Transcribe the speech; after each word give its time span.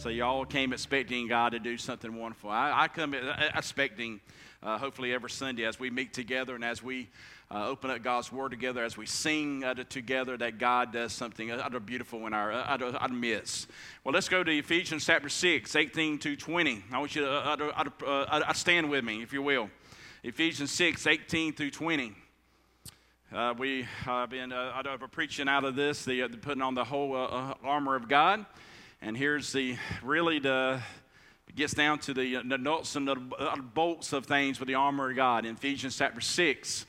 So 0.00 0.08
y'all 0.08 0.46
came 0.46 0.72
expecting 0.72 1.28
God 1.28 1.50
to 1.50 1.58
do 1.58 1.76
something 1.76 2.18
wonderful. 2.18 2.48
I, 2.48 2.84
I 2.84 2.88
come 2.88 3.14
expecting, 3.54 4.22
uh, 4.62 4.78
hopefully, 4.78 5.12
every 5.12 5.28
Sunday 5.28 5.64
as 5.64 5.78
we 5.78 5.90
meet 5.90 6.14
together 6.14 6.54
and 6.54 6.64
as 6.64 6.82
we 6.82 7.10
uh, 7.50 7.68
open 7.68 7.90
up 7.90 8.02
God's 8.02 8.32
Word 8.32 8.50
together, 8.50 8.82
as 8.82 8.96
we 8.96 9.04
sing 9.04 9.62
uh, 9.62 9.74
together, 9.74 10.38
that 10.38 10.56
God 10.56 10.90
does 10.90 11.12
something 11.12 11.50
utter 11.50 11.78
beautiful 11.80 12.26
in 12.26 12.32
our, 12.32 12.50
utter, 12.50 12.96
utter 12.98 13.12
midst. 13.12 13.68
Well, 14.02 14.14
let's 14.14 14.30
go 14.30 14.42
to 14.42 14.50
Ephesians 14.50 15.04
chapter 15.04 15.28
6, 15.28 15.76
18 15.76 16.18
to 16.20 16.34
20. 16.34 16.82
I 16.90 16.98
want 16.98 17.14
you 17.14 17.20
to 17.20 17.30
utter, 17.30 17.70
utter, 17.76 17.92
uh, 18.06 18.52
stand 18.54 18.88
with 18.88 19.04
me, 19.04 19.22
if 19.22 19.34
you 19.34 19.42
will. 19.42 19.68
Ephesians 20.24 20.70
6, 20.70 21.06
18 21.06 21.52
through 21.52 21.72
20. 21.72 22.14
Uh, 23.34 23.52
we 23.58 23.82
have 24.06 24.30
been 24.30 24.50
uh, 24.50 24.82
preaching 25.12 25.46
out 25.46 25.64
of 25.64 25.76
this, 25.76 26.06
the, 26.06 26.22
uh, 26.22 26.28
putting 26.40 26.62
on 26.62 26.74
the 26.74 26.84
whole 26.84 27.14
uh, 27.14 27.52
armor 27.62 27.96
of 27.96 28.08
God. 28.08 28.46
And 29.02 29.16
here's 29.16 29.50
the 29.52 29.76
really 30.02 30.40
the 30.40 30.80
gets 31.56 31.72
down 31.72 31.98
to 31.98 32.12
the, 32.12 32.42
the 32.44 32.58
nuts 32.58 32.96
and 32.96 33.08
the 33.08 33.16
uh, 33.38 33.56
bolts 33.56 34.12
of 34.12 34.26
things 34.26 34.60
with 34.60 34.68
the 34.68 34.74
armor 34.74 35.10
of 35.10 35.16
God. 35.16 35.46
In 35.46 35.54
Ephesians 35.54 35.96
chapter 35.96 36.20
6, 36.20 36.86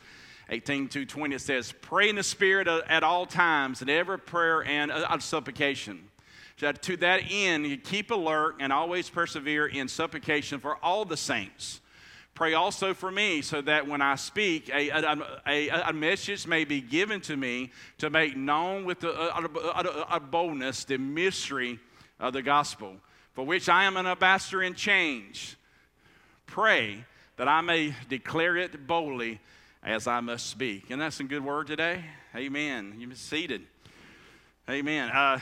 18 0.49 0.87
to 0.89 1.05
20, 1.05 1.35
it 1.35 1.39
says, 1.39 1.73
Pray 1.81 2.09
in 2.09 2.17
the 2.17 2.23
Spirit 2.23 2.67
uh, 2.67 2.81
at 2.87 3.01
all 3.03 3.25
times, 3.25 3.81
in 3.81 3.89
every 3.89 4.19
prayer 4.19 4.63
and 4.63 4.91
uh, 4.91 5.17
supplication. 5.19 6.03
So 6.57 6.71
to 6.73 6.97
that 6.97 7.21
end, 7.31 7.65
you 7.65 7.77
keep 7.77 8.11
alert 8.11 8.57
and 8.59 8.73
always 8.73 9.09
persevere 9.09 9.65
in 9.65 9.87
supplication 9.87 10.59
for 10.59 10.75
all 10.83 11.05
the 11.05 11.17
saints. 11.17 11.79
Pray 12.35 12.53
also 12.53 12.93
for 12.93 13.09
me, 13.09 13.41
so 13.41 13.61
that 13.61 13.87
when 13.87 14.01
I 14.01 14.15
speak, 14.15 14.69
a, 14.69 14.89
a, 14.89 15.17
a, 15.47 15.69
a 15.87 15.93
message 15.93 16.45
may 16.45 16.65
be 16.65 16.81
given 16.81 17.21
to 17.21 17.37
me 17.37 17.71
to 17.99 18.09
make 18.09 18.35
known 18.35 18.83
with 18.83 19.03
a, 19.05 19.09
a 19.09 20.05
uh, 20.09 20.19
boldness 20.19 20.83
the 20.83 20.97
mystery 20.97 21.79
of 22.21 22.33
the 22.33 22.41
gospel, 22.41 22.95
for 23.33 23.45
which 23.45 23.67
I 23.67 23.83
am 23.83 23.97
an 23.97 24.05
ambassador 24.05 24.61
in 24.63 24.75
change. 24.75 25.57
Pray 26.45 27.03
that 27.37 27.47
I 27.47 27.61
may 27.61 27.95
declare 28.07 28.55
it 28.55 28.87
boldly 28.87 29.41
as 29.83 30.05
I 30.05 30.19
must 30.19 30.45
speak. 30.45 30.91
And 30.91 31.01
that's 31.01 31.19
a 31.19 31.23
good 31.23 31.43
word 31.43 31.67
today. 31.67 32.05
Amen. 32.35 32.93
You've 32.97 33.09
been 33.09 33.17
seated. 33.17 33.63
Amen. 34.69 35.09
Uh, 35.09 35.39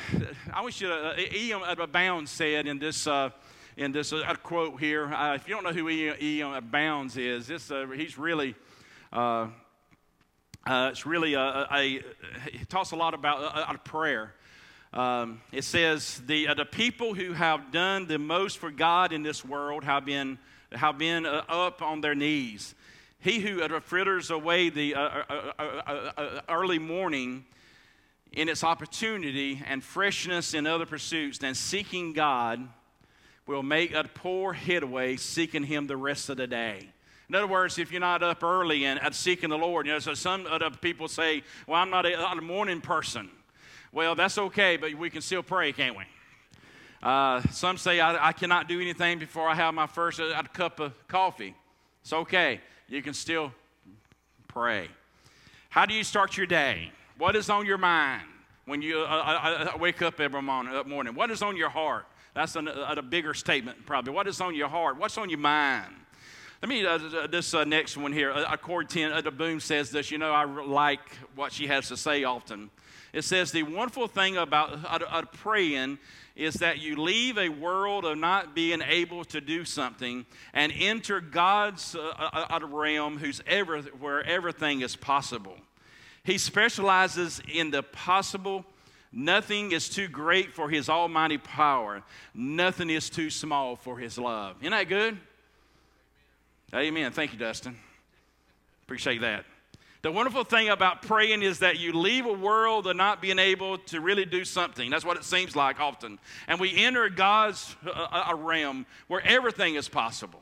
I 0.54 0.64
wish 0.64 0.80
you, 0.80 0.90
uh, 0.90 1.14
E.M. 1.18 1.62
Bounds 1.92 2.32
said 2.32 2.66
in 2.66 2.80
this, 2.80 3.06
uh, 3.06 3.32
in 3.76 3.92
this 3.92 4.14
uh, 4.14 4.34
quote 4.42 4.80
here, 4.80 5.14
uh, 5.14 5.36
if 5.36 5.48
you 5.48 5.54
don't 5.54 5.64
know 5.66 5.74
who 5.74 5.90
E.M. 5.90 6.70
Bounds 6.72 7.18
is, 7.18 7.48
this, 7.48 7.70
uh, 7.70 7.86
he's 7.94 8.18
really, 8.18 8.56
uh, 9.12 9.48
it's 10.66 11.06
really 11.06 11.34
a, 11.34 11.42
a, 11.42 11.68
a, 11.74 12.02
he 12.54 12.66
talks 12.70 12.92
a 12.92 12.96
lot 12.96 13.14
about 13.14 13.76
a, 13.76 13.78
prayer. 13.78 14.34
Um, 14.92 15.42
it 15.52 15.64
says, 15.64 16.22
the, 16.26 16.48
the 16.56 16.66
people 16.66 17.14
who 17.14 17.34
have 17.34 17.72
done 17.72 18.08
the 18.08 18.18
most 18.18 18.58
for 18.58 18.72
God 18.72 19.14
in 19.14 19.22
this 19.22 19.46
world 19.46 19.84
have 19.84 20.06
been, 20.06 20.40
have 20.72 20.98
been 20.98 21.26
up 21.26 21.82
on 21.82 22.02
their 22.02 22.16
knees. 22.16 22.74
He 23.20 23.40
who 23.40 23.68
fritters 23.82 24.32
away 24.32 24.70
the 24.70 24.96
uh 24.96 25.02
uh 25.02 25.52
uh, 25.60 25.64
uh, 25.64 26.12
uh, 26.18 26.42
early 26.48 26.80
morning 26.80 27.46
in 28.32 28.48
its 28.48 28.64
opportunity 28.64 29.62
and 29.68 29.84
freshness 29.84 30.54
in 30.54 30.66
other 30.66 30.86
pursuits 30.86 31.38
than 31.38 31.54
seeking 31.54 32.14
God 32.14 32.68
will 33.46 33.64
make 33.64 33.94
a 33.94 34.04
poor 34.04 34.54
headway 34.54 35.18
seeking 35.18 35.64
Him 35.64 35.88
the 35.88 35.98
rest 35.98 36.30
of 36.30 36.38
the 36.38 36.48
day. 36.48 36.90
In 37.28 37.36
other 37.36 37.48
words, 37.48 37.78
if 37.78 37.92
you're 37.92 38.00
not 38.00 38.24
up 38.24 38.44
early 38.44 38.86
and 38.86 39.00
seeking 39.14 39.50
the 39.50 39.58
Lord, 39.58 39.86
you 39.86 39.94
know, 39.94 40.00
so 40.00 40.14
some 40.14 40.48
people 40.82 41.08
say, 41.08 41.44
Well, 41.68 41.80
I'm 41.80 41.90
not 41.90 42.06
a, 42.06 42.12
not 42.12 42.38
a 42.38 42.42
morning 42.42 42.82
person. 42.82 43.30
Well, 43.92 44.16
that's 44.16 44.38
okay, 44.38 44.78
but 44.78 44.94
we 44.94 45.10
can 45.10 45.22
still 45.22 45.44
pray, 45.44 45.74
can't 45.74 45.98
we? 45.98 46.04
Uh, 47.02 47.42
some 47.52 47.78
say, 47.78 48.00
I, 48.00 48.30
I, 48.30 48.32
cannot 48.34 48.68
do 48.68 48.80
anything 48.82 49.20
before 49.20 49.48
I 49.48 49.56
have 49.56 49.74
my 49.74 49.88
first 49.88 50.20
uh, 50.20 50.44
cup 50.54 50.80
of 50.80 50.92
coffee. 51.08 51.56
It's 52.02 52.12
okay 52.12 52.60
you 52.90 53.02
can 53.02 53.14
still 53.14 53.54
pray. 54.48 54.88
How 55.70 55.86
do 55.86 55.94
you 55.94 56.04
start 56.04 56.36
your 56.36 56.48
day? 56.48 56.92
What 57.18 57.36
is 57.36 57.50
on 57.50 57.66
your 57.66 57.78
mind 57.78 58.24
when 58.66 58.82
you 58.82 59.00
uh, 59.00 59.04
uh, 59.04 59.72
uh 59.76 59.78
wake 59.78 60.02
up 60.02 60.20
every 60.20 60.42
morning? 60.42 61.16
What 61.16 61.32
is 61.32 61.42
on 61.42 61.56
your 61.56 61.70
heart? 61.70 62.06
That's 62.34 62.56
a, 62.56 62.60
a, 62.60 63.02
bigger 63.02 63.34
statement, 63.34 63.86
probably. 63.86 64.14
What 64.14 64.28
is 64.28 64.40
on 64.40 64.56
your 64.56 64.70
heart? 64.70 64.98
What's 64.98 65.18
on 65.18 65.30
your 65.30 65.40
mind? 65.40 65.94
Let 66.62 66.70
me, 66.70 66.86
uh, 66.86 67.28
this 67.28 67.54
uh, 67.54 67.64
next 67.64 67.98
one 67.98 68.14
here, 68.14 68.32
uh, 68.32 68.54
Accord 68.54 68.90
10, 68.90 69.12
uh, 69.12 69.22
the 69.22 69.32
Boom 69.32 69.60
says 69.60 69.90
this. 69.90 70.12
You 70.12 70.18
know, 70.18 70.32
I 70.32 70.44
like 70.44 71.00
what 71.36 71.52
she 71.52 71.68
has 71.68 71.88
to 71.88 71.98
say 71.98 72.24
often. 72.24 72.70
It 73.14 73.24
says, 73.24 73.52
The 73.52 73.64
wonderful 73.64 74.08
thing 74.08 74.38
about 74.38 74.80
uh, 74.86 75.22
praying 75.34 76.00
is 76.36 76.56
that 76.56 76.80
you 76.80 76.96
leave 76.96 77.38
a 77.38 77.50
world 77.50 78.06
of 78.06 78.18
not 78.18 78.56
being 78.56 78.82
able 78.82 79.26
to 79.26 79.42
do 79.42 79.66
something 79.66 80.26
and 80.54 80.72
enter 80.78 81.20
God's 81.20 81.96
uh, 81.96 82.14
uh, 82.18 82.46
uh, 82.50 82.66
realm 82.66 83.18
who's 83.18 83.42
ever, 83.46 83.82
where 83.82 84.24
everything 84.24 84.82
is 84.82 84.96
possible. 84.96 85.58
He 86.24 86.38
specializes 86.38 87.42
in 87.52 87.72
the 87.72 87.84
possible. 87.84 88.66
Nothing 89.12 89.72
is 89.72 89.90
too 89.90 90.08
great 90.08 90.54
for 90.54 90.70
his 90.70 90.88
almighty 90.88 91.38
power. 91.38 92.04
Nothing 92.34 92.90
is 92.90 93.10
too 93.10 93.30
small 93.30 93.76
for 93.76 93.98
his 93.98 94.18
love. 94.18 94.58
Isn't 94.62 94.72
that 94.72 94.88
good? 94.88 95.18
Amen. 96.74 97.12
Thank 97.12 97.34
you, 97.34 97.40
Dustin. 97.40 97.76
Appreciate 98.84 99.22
that. 99.22 99.46
The 100.02 100.12
wonderful 100.12 100.46
thing 100.46 100.70
about 100.70 101.02
praying 101.02 101.44
is 101.44 101.60
that 101.60 101.78
you 101.78 101.92
leave 101.92 102.26
a 102.26 102.32
world 102.32 102.88
of 102.88 102.96
not 102.96 103.22
being 103.22 103.38
able 103.38 103.80
to 103.80 104.00
really 104.00 104.24
do 104.24 104.46
something. 104.46 104.90
That's 104.90 105.04
what 105.04 105.18
it 105.18 105.26
seems 105.26 105.58
like 105.58 105.82
often. 105.82 106.20
And 106.48 106.58
we 106.58 106.74
enter 106.86 107.10
God's 107.10 107.76
uh, 107.86 108.26
uh 108.30 108.36
realm 108.36 108.86
where 109.08 109.22
everything 109.26 109.76
is 109.76 109.90
possible. 109.90 110.40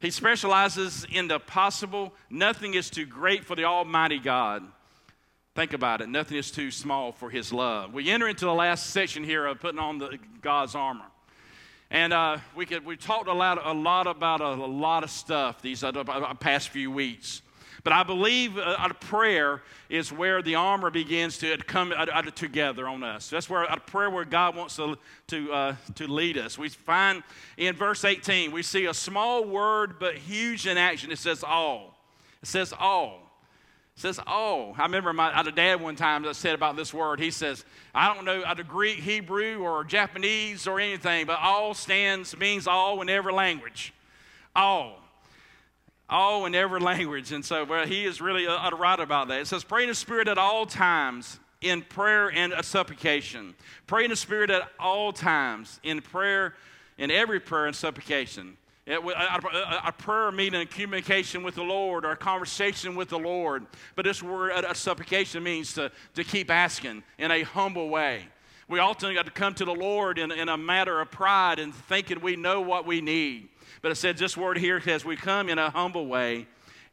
He 0.00 0.10
specializes 0.10 1.04
in 1.10 1.28
the 1.28 1.38
possible. 1.38 2.14
Nothing 2.30 2.74
is 2.74 2.88
too 2.88 3.04
great 3.04 3.44
for 3.44 3.54
the 3.54 3.64
Almighty 3.64 4.18
God. 4.18 4.62
Think 5.54 5.72
about 5.72 6.00
it. 6.00 6.08
Nothing 6.08 6.38
is 6.38 6.50
too 6.50 6.70
small 6.70 7.12
for 7.12 7.28
His 7.28 7.52
love. 7.52 7.92
We 7.92 8.08
enter 8.08 8.28
into 8.28 8.44
the 8.44 8.54
last 8.54 8.90
section 8.90 9.24
here 9.24 9.44
of 9.44 9.60
putting 9.60 9.80
on 9.80 9.98
the, 9.98 10.18
God's 10.40 10.74
armor. 10.74 11.06
And 11.90 12.12
uh, 12.12 12.38
we, 12.54 12.64
could, 12.64 12.84
we 12.84 12.96
talked 12.96 13.28
a 13.28 13.32
lot, 13.32 13.58
a 13.64 13.72
lot 13.72 14.06
about 14.06 14.40
a, 14.40 14.44
a 14.44 14.70
lot 14.70 15.04
of 15.04 15.10
stuff 15.10 15.60
these 15.60 15.82
uh, 15.82 15.92
past 16.38 16.68
few 16.68 16.90
weeks. 16.90 17.42
But 17.84 17.92
I 17.92 18.02
believe 18.02 18.56
a 18.56 18.94
prayer 19.00 19.62
is 19.88 20.12
where 20.12 20.42
the 20.42 20.56
armor 20.56 20.90
begins 20.90 21.38
to 21.38 21.56
come 21.58 21.92
together 22.34 22.88
on 22.88 23.02
us. 23.02 23.30
That's 23.30 23.48
where 23.48 23.64
a 23.64 23.78
prayer 23.78 24.10
where 24.10 24.24
God 24.24 24.56
wants 24.56 24.76
to, 24.76 24.96
to, 25.28 25.52
uh, 25.52 25.76
to 25.94 26.06
lead 26.06 26.38
us. 26.38 26.58
We 26.58 26.68
find 26.68 27.22
in 27.56 27.74
verse 27.76 28.04
18, 28.04 28.50
we 28.52 28.62
see 28.62 28.86
a 28.86 28.94
small 28.94 29.44
word 29.44 29.98
but 30.00 30.16
huge 30.16 30.66
in 30.66 30.76
action. 30.76 31.12
It 31.12 31.18
says 31.18 31.44
all. 31.44 31.96
It 32.42 32.48
says 32.48 32.74
all. 32.78 33.20
It 33.96 34.00
says 34.00 34.20
all. 34.26 34.74
I 34.76 34.82
remember 34.82 35.12
my 35.12 35.42
dad 35.42 35.80
one 35.80 35.96
time 35.96 36.22
that 36.24 36.34
said 36.36 36.54
about 36.54 36.76
this 36.76 36.92
word. 36.92 37.20
He 37.20 37.30
says, 37.30 37.64
I 37.94 38.12
don't 38.12 38.24
know 38.24 38.42
the 38.54 38.64
Greek, 38.64 38.98
Hebrew, 38.98 39.58
or 39.58 39.84
Japanese 39.84 40.66
or 40.66 40.80
anything, 40.80 41.26
but 41.26 41.38
all 41.40 41.74
stands 41.74 42.36
means 42.36 42.66
all 42.66 43.00
in 43.02 43.08
every 43.08 43.32
language. 43.32 43.92
All 44.54 45.07
all 46.08 46.46
in 46.46 46.54
every 46.54 46.80
language. 46.80 47.32
And 47.32 47.44
so 47.44 47.64
well, 47.64 47.86
he 47.86 48.04
is 48.04 48.20
really 48.20 48.46
uh, 48.46 48.70
right 48.70 48.98
about 48.98 49.28
that. 49.28 49.40
It 49.40 49.46
says, 49.46 49.64
pray 49.64 49.82
in 49.82 49.88
the 49.88 49.94
Spirit 49.94 50.28
at 50.28 50.38
all 50.38 50.66
times 50.66 51.38
in 51.60 51.82
prayer 51.82 52.30
and 52.30 52.54
supplication. 52.62 53.54
Pray 53.86 54.04
in 54.04 54.10
the 54.10 54.16
Spirit 54.16 54.50
at 54.50 54.70
all 54.78 55.12
times 55.12 55.80
in 55.82 56.00
prayer, 56.00 56.54
in 56.98 57.10
every 57.10 57.40
prayer 57.40 57.66
and 57.66 57.74
supplication. 57.74 58.56
a, 58.86 58.94
a, 58.94 59.82
a, 59.86 59.92
prayer 59.92 60.30
meeting, 60.30 60.60
a 60.60 60.66
communication 60.66 61.42
with 61.42 61.56
the 61.56 61.62
Lord, 61.62 62.04
or 62.04 62.12
a 62.12 62.16
conversation 62.16 62.94
with 62.94 63.08
the 63.08 63.18
Lord. 63.18 63.66
But 63.96 64.04
this 64.04 64.22
word, 64.22 64.52
a, 64.52 64.70
a 64.70 64.74
supplication, 64.74 65.42
means 65.42 65.74
to, 65.74 65.90
to 66.14 66.24
keep 66.24 66.50
asking 66.50 67.02
in 67.18 67.30
a 67.30 67.42
humble 67.42 67.88
way. 67.88 68.24
We 68.68 68.80
often 68.80 69.14
got 69.14 69.24
to 69.24 69.32
come 69.32 69.54
to 69.54 69.64
the 69.64 69.74
Lord 69.74 70.18
in, 70.18 70.30
in 70.30 70.50
a 70.50 70.56
matter 70.58 71.00
of 71.00 71.10
pride 71.10 71.58
and 71.58 71.74
thinking 71.74 72.20
we 72.20 72.36
know 72.36 72.60
what 72.60 72.86
we 72.86 73.00
need. 73.00 73.48
But 73.82 73.92
it 73.92 73.96
says 73.96 74.18
this 74.18 74.36
word 74.36 74.58
here 74.58 74.80
says 74.80 75.04
we 75.04 75.16
come 75.16 75.48
in 75.48 75.58
a 75.58 75.70
humble 75.70 76.06
way 76.06 76.46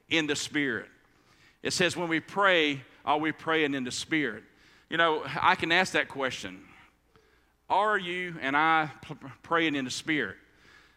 in 0.10 0.28
the 0.28 0.36
Spirit. 0.36 0.88
It 1.64 1.74
says 1.74 1.98
when 1.98 2.10
we 2.10 2.20
pray, 2.20 2.82
are 3.04 3.18
we 3.18 3.32
praying 3.32 3.74
in 3.74 3.84
the 3.84 3.92
Spirit? 3.92 4.44
You 4.90 4.98
know, 4.98 5.24
I 5.42 5.56
can 5.56 5.72
ask 5.72 5.94
that 5.94 6.08
question. 6.08 6.62
Are 7.70 7.98
you 7.98 8.36
and 8.42 8.56
I 8.56 8.92
praying 9.42 9.76
in 9.76 9.86
the 9.86 9.92
Spirit? 9.92 10.38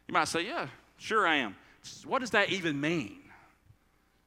You 0.06 0.12
might 0.12 0.29
say, 0.29 0.46
yeah, 0.46 0.69
sure 0.99 1.26
I 1.26 1.37
am. 1.37 1.56
What 2.05 2.19
does 2.19 2.31
that 2.31 2.50
even 2.50 2.79
mean? 2.81 3.20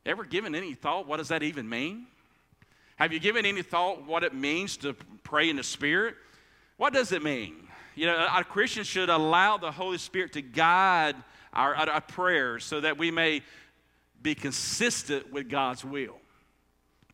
Ever 0.06 0.24
given 0.24 0.56
any 0.56 0.74
thought? 0.74 1.08
What 1.08 1.18
does 1.18 1.28
that 1.28 1.44
even 1.44 1.70
mean? 1.70 2.08
Have 2.96 3.14
you 3.14 3.20
given 3.20 3.46
any 3.46 3.62
thought 3.62 4.06
what 4.06 4.24
it 4.24 4.34
means 4.34 4.78
to 4.78 4.96
pray 5.24 5.50
in 5.50 5.58
the 5.58 5.64
Spirit? 5.64 6.16
What 6.78 6.94
does 6.94 7.12
it 7.12 7.22
mean? 7.22 7.68
You 7.96 8.08
know, 8.08 8.28
a 8.36 8.44
Christian 8.44 8.84
should 8.84 9.10
allow 9.10 9.58
the 9.58 9.72
Holy 9.72 10.00
Spirit 10.00 10.34
to 10.34 10.42
guide 10.42 11.16
our, 11.54 11.76
our 11.76 12.02
prayers 12.02 12.64
so 12.64 12.80
that 12.82 12.98
we 12.98 13.12
may 13.12 13.42
be 14.22 14.36
consistent 14.36 15.32
with 15.32 15.50
God's 15.50 15.84
will. 15.84 16.18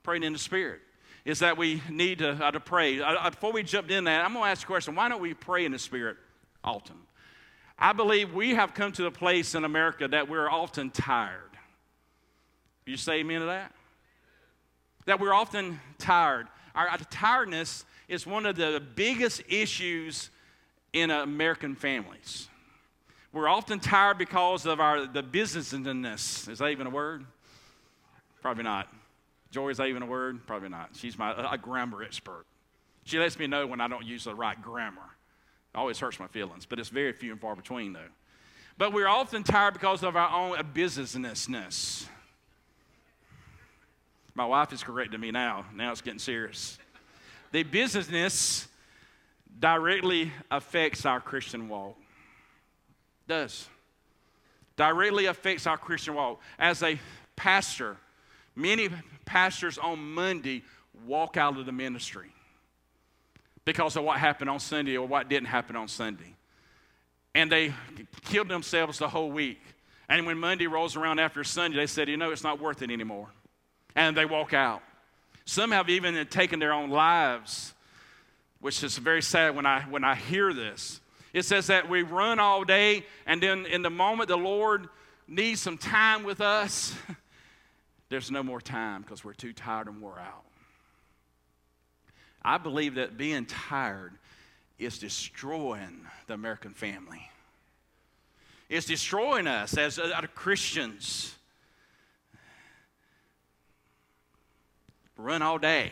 Praying 0.04 0.24
in 0.24 0.34
the 0.34 0.40
Spirit 0.40 0.82
is 1.26 1.40
that 1.40 1.58
we 1.58 1.82
need 1.90 2.20
to, 2.20 2.32
uh, 2.32 2.52
to 2.52 2.60
pray. 2.60 3.02
Uh, 3.02 3.14
uh 3.14 3.30
before 3.30 3.52
we 3.52 3.64
jump 3.64 3.92
in 3.92 4.06
that, 4.06 4.24
I'm 4.24 4.34
going 4.34 4.46
to 4.46 4.50
ask 4.50 4.64
a 4.64 4.68
question. 4.68 4.96
Why 4.96 5.10
don't 5.10 5.22
we 5.22 5.34
pray 5.34 5.66
in 5.66 5.72
the 5.72 5.80
Spirit 5.80 6.18
Often. 6.64 6.98
I 7.80 7.94
believe 7.94 8.34
we 8.34 8.56
have 8.56 8.74
come 8.74 8.92
to 8.94 9.06
a 9.06 9.12
place 9.12 9.56
in 9.56 9.64
America 9.64 10.08
that 10.08 10.28
we're 10.28 10.50
often 10.50 10.90
tired. 10.90 11.52
You 12.86 12.98
say 12.98 13.20
amen 13.20 13.42
to 13.42 13.46
that? 13.48 13.72
That 15.06 15.22
we're 15.22 15.34
often 15.34 15.80
tired. 15.98 16.48
Our, 16.76 16.90
our 16.90 16.98
tiredness 17.10 17.86
is 18.10 18.28
one 18.28 18.46
of 18.46 18.58
the 18.58 18.82
biggest 18.96 19.44
issues 19.48 20.30
in 20.92 21.10
American 21.10 21.76
families. 21.76 22.50
We're 23.38 23.50
often 23.50 23.80
tired 23.80 24.18
because 24.18 24.66
of 24.66 24.80
our 24.80 25.06
the 25.06 25.22
businessness. 25.22 26.48
Is 26.48 26.58
that 26.58 26.70
even 26.70 26.88
a 26.88 26.90
word? 26.90 27.24
Probably 28.42 28.64
not. 28.64 28.92
Joy, 29.52 29.70
is 29.70 29.78
that 29.78 29.90
even 29.90 30.02
a 30.02 30.08
word? 30.08 30.48
Probably 30.48 30.70
not. 30.70 30.90
She's 30.94 31.20
my 31.20 31.54
a 31.54 31.56
grammar 31.56 32.02
expert. 32.02 32.48
She 33.04 33.20
lets 33.20 33.38
me 33.38 33.46
know 33.46 33.68
when 33.68 33.80
I 33.80 33.88
don't 33.88 34.04
use 34.04 34.24
the 34.24 34.34
right 34.34 34.60
grammar. 34.60 35.04
It 35.76 35.78
always 35.78 36.00
hurts 36.00 36.20
my 36.20 36.26
feelings, 36.26 36.66
but 36.66 36.80
it's 36.80 36.90
very 36.90 37.14
few 37.14 37.32
and 37.32 37.40
far 37.40 37.56
between, 37.56 37.94
though. 37.94 38.10
But 38.76 38.92
we're 38.92 39.08
often 39.08 39.44
tired 39.44 39.76
because 39.76 40.02
of 40.02 40.16
our 40.16 40.36
own 40.36 40.58
businessness. 40.74 42.10
My 44.34 44.46
wife 44.48 44.74
is 44.74 44.82
correcting 44.82 45.20
me 45.20 45.30
now. 45.30 45.68
Now 45.76 45.92
it's 45.92 46.02
getting 46.02 46.18
serious. 46.18 46.80
The 47.52 47.62
businessness 47.62 48.68
directly 49.60 50.32
affects 50.50 51.06
our 51.06 51.20
Christian 51.20 51.70
walk. 51.70 51.98
Does. 53.28 53.68
Directly 54.76 55.26
affects 55.26 55.68
our 55.68 55.78
Christian 55.78 56.16
walk. 56.16 56.40
As 56.58 56.84
a 56.84 57.00
pastor, 57.36 57.98
many 58.56 58.90
pastors 59.26 59.78
on 59.78 60.00
Monday 60.14 60.64
walk 61.06 61.38
out 61.38 61.58
of 61.58 61.66
the 61.66 61.72
ministry 61.72 62.32
because 63.66 63.96
of 63.96 64.04
what 64.04 64.18
happened 64.18 64.50
on 64.50 64.60
Sunday 64.60 64.96
or 64.98 65.08
what 65.08 65.28
didn't 65.30 65.48
happen 65.48 65.76
on 65.76 65.88
Sunday. 65.88 66.36
And 67.36 67.52
they 67.52 67.74
killed 68.26 68.48
themselves 68.48 69.00
the 69.00 69.10
whole 69.10 69.30
week. 69.30 69.62
And 70.10 70.26
when 70.26 70.38
Monday 70.38 70.68
rolls 70.68 70.96
around 70.96 71.20
after 71.20 71.44
Sunday, 71.44 71.78
they 71.78 71.88
said, 71.88 72.08
you 72.08 72.18
know, 72.18 72.32
it's 72.32 72.44
not 72.44 72.62
worth 72.62 72.82
it 72.82 72.90
anymore. 72.90 73.28
And 73.96 74.16
they 74.16 74.26
walk 74.26 74.54
out. 74.54 74.82
Some 75.46 75.72
have 75.72 75.90
even 75.90 76.26
taken 76.28 76.60
their 76.60 76.74
own 76.74 76.90
lives, 76.90 77.74
which 78.60 78.84
is 78.84 78.98
very 78.98 79.22
sad 79.22 79.56
when 79.56 79.66
I, 79.66 79.82
when 79.82 80.04
I 80.04 80.16
hear 80.16 80.54
this. 80.54 81.02
It 81.34 81.44
says 81.44 81.68
that 81.68 81.90
we 81.90 82.04
run 82.04 82.40
all 82.40 82.64
day, 82.64 83.06
and 83.26 83.42
then 83.42 83.66
in 83.66 83.82
the 83.82 83.90
moment 83.90 84.30
the 84.30 84.38
Lord 84.38 84.88
needs 85.28 85.62
some 85.62 85.78
time 85.78 86.24
with 86.24 86.42
us, 86.42 86.96
there's 88.10 88.32
no 88.32 88.44
more 88.44 88.62
time 88.62 89.02
because 89.02 89.24
we're 89.24 89.34
too 89.34 89.54
tired 89.54 89.88
and 89.88 90.02
wore 90.02 90.20
out. 90.20 90.44
I 92.44 92.58
believe 92.58 92.96
that 92.96 93.18
being 93.18 93.46
tired 93.46 94.14
is 94.80 95.00
destroying 95.00 96.08
the 96.28 96.34
American 96.34 96.74
family. 96.74 97.30
It's 98.70 98.86
destroying 98.86 99.48
us 99.48 99.78
as 99.78 100.00
uh, 100.00 100.22
Christians. 100.34 101.34
run 105.18 105.42
all 105.42 105.58
day. 105.58 105.92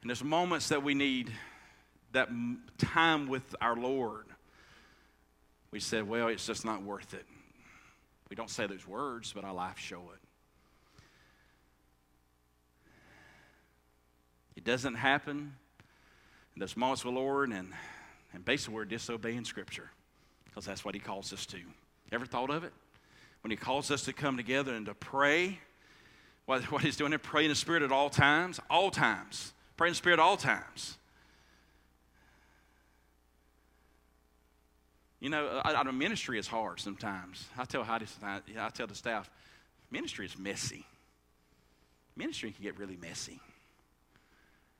And 0.00 0.10
there's 0.10 0.24
moments 0.24 0.68
that 0.68 0.82
we 0.82 0.94
need 0.94 1.32
that 2.14 2.28
time 2.78 3.28
with 3.28 3.54
our 3.60 3.76
Lord. 3.76 4.24
We 5.70 5.80
said, 5.80 6.08
well, 6.08 6.28
it's 6.28 6.46
just 6.46 6.64
not 6.64 6.82
worth 6.82 7.14
it. 7.14 7.26
We 8.30 8.36
don't 8.36 8.50
say 8.50 8.66
those 8.66 8.86
words, 8.86 9.32
but 9.32 9.44
our 9.44 9.52
life 9.52 9.78
show 9.78 10.02
it. 10.12 10.20
It 14.56 14.64
doesn't 14.64 14.94
happen 14.94 15.54
in 16.54 16.60
those 16.60 16.76
moments 16.76 17.04
with 17.04 17.14
the 17.14 17.20
Lord, 17.20 17.50
and, 17.50 17.72
and 18.32 18.44
basically 18.44 18.74
we're 18.74 18.84
disobeying 18.84 19.44
Scripture 19.44 19.90
because 20.44 20.64
that's 20.64 20.84
what 20.84 20.94
He 20.94 21.00
calls 21.00 21.32
us 21.32 21.44
to. 21.46 21.58
Ever 22.12 22.24
thought 22.24 22.50
of 22.50 22.64
it? 22.64 22.72
When 23.42 23.50
He 23.50 23.56
calls 23.56 23.90
us 23.90 24.04
to 24.04 24.12
come 24.12 24.36
together 24.36 24.74
and 24.74 24.86
to 24.86 24.94
pray, 24.94 25.58
what, 26.46 26.62
what 26.72 26.82
he's 26.82 26.96
doing 26.96 27.10
there, 27.10 27.18
pray 27.18 27.44
in 27.44 27.50
the 27.50 27.56
Spirit 27.56 27.82
at 27.82 27.92
all 27.92 28.10
times, 28.10 28.60
all 28.70 28.90
times. 28.90 29.52
Pray 29.76 29.88
in 29.88 29.92
the 29.92 29.96
Spirit 29.96 30.20
at 30.20 30.22
all 30.22 30.36
times. 30.36 30.96
You 35.24 35.30
know, 35.30 35.62
I, 35.64 35.72
I, 35.72 35.82
ministry 35.90 36.38
is 36.38 36.46
hard 36.46 36.78
sometimes. 36.78 37.48
I 37.56 37.64
tell 37.64 37.82
Heidi, 37.82 38.04
I 38.26 38.68
tell 38.68 38.86
the 38.86 38.94
staff, 38.94 39.30
ministry 39.90 40.26
is 40.26 40.36
messy. 40.36 40.84
Ministry 42.14 42.50
can 42.52 42.62
get 42.62 42.78
really 42.78 42.98
messy. 43.00 43.40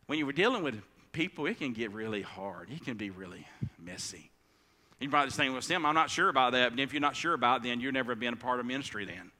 When 0.04 0.18
you 0.18 0.26
were 0.26 0.34
dealing 0.34 0.62
with 0.62 0.82
people, 1.12 1.46
it 1.46 1.60
can 1.60 1.72
get 1.72 1.92
really 1.92 2.20
hard. 2.20 2.68
It 2.70 2.84
can 2.84 2.98
be 2.98 3.08
really 3.08 3.46
messy. 3.82 4.30
You 5.00 5.08
be 5.08 5.30
saying, 5.30 5.52
well, 5.52 5.62
Sam, 5.62 5.86
I'm 5.86 5.94
not 5.94 6.10
sure 6.10 6.28
about 6.28 6.52
that. 6.52 6.78
If 6.78 6.92
you're 6.92 7.00
not 7.00 7.16
sure 7.16 7.32
about 7.32 7.60
it, 7.60 7.62
then 7.62 7.80
you've 7.80 7.94
never 7.94 8.14
been 8.14 8.34
a 8.34 8.36
part 8.36 8.60
of 8.60 8.66
ministry 8.66 9.06
then. 9.06 9.30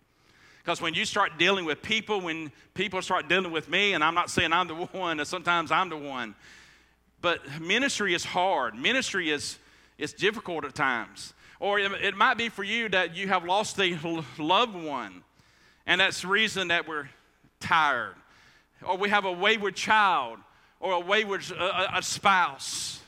Because 0.63 0.81
when 0.81 0.95
you 0.95 1.05
start 1.05 1.33
dealing 1.39 1.67
with 1.67 1.83
people, 1.83 2.23
when 2.23 2.51
people 2.73 3.03
start 3.03 3.29
dealing 3.29 3.53
with 3.53 3.69
me, 3.69 3.93
and 3.93 4.03
I'm 4.03 4.15
not 4.15 4.31
saying 4.31 4.55
I'm 4.55 4.69
the 4.69 4.75
one, 4.93 5.23
sometimes 5.27 5.71
I'm 5.71 5.91
the 5.91 5.99
one, 5.99 6.35
but 7.21 7.43
ministry 7.61 8.15
is 8.15 8.25
hard. 8.25 8.75
Ministry 8.75 9.29
is, 9.29 9.59
is 9.99 10.13
difficult 10.13 10.65
at 10.65 10.75
times. 10.75 11.35
Or 11.61 11.79
it 11.79 12.17
might 12.17 12.37
be 12.37 12.49
for 12.49 12.65
you 12.65 12.89
that 12.91 13.17
you 13.17 13.29
have 13.29 13.45
lost 13.45 13.79
a 13.81 13.99
loved 14.39 14.75
one, 14.75 15.23
and 15.87 16.01
that's 16.01 16.23
the 16.23 16.29
reason 16.29 16.69
that 16.69 16.87
we're 16.87 17.09
tired. 17.61 18.15
Or 18.87 18.99
we 18.99 19.09
have 19.09 19.25
a 19.25 19.33
wayward 19.33 19.77
child, 19.77 20.39
or 20.81 20.93
a 20.93 21.01
wayward 21.01 21.43
a 21.51 22.03
spouse 22.03 23.01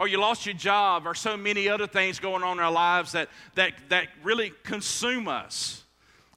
or 0.00 0.08
you 0.08 0.18
lost 0.18 0.46
your 0.46 0.54
job, 0.54 1.06
or 1.06 1.14
so 1.14 1.36
many 1.36 1.68
other 1.68 1.86
things 1.86 2.18
going 2.18 2.42
on 2.42 2.56
in 2.56 2.64
our 2.64 2.72
lives 2.72 3.12
that, 3.12 3.28
that, 3.54 3.74
that 3.90 4.08
really 4.22 4.50
consume 4.62 5.28
us 5.28 5.84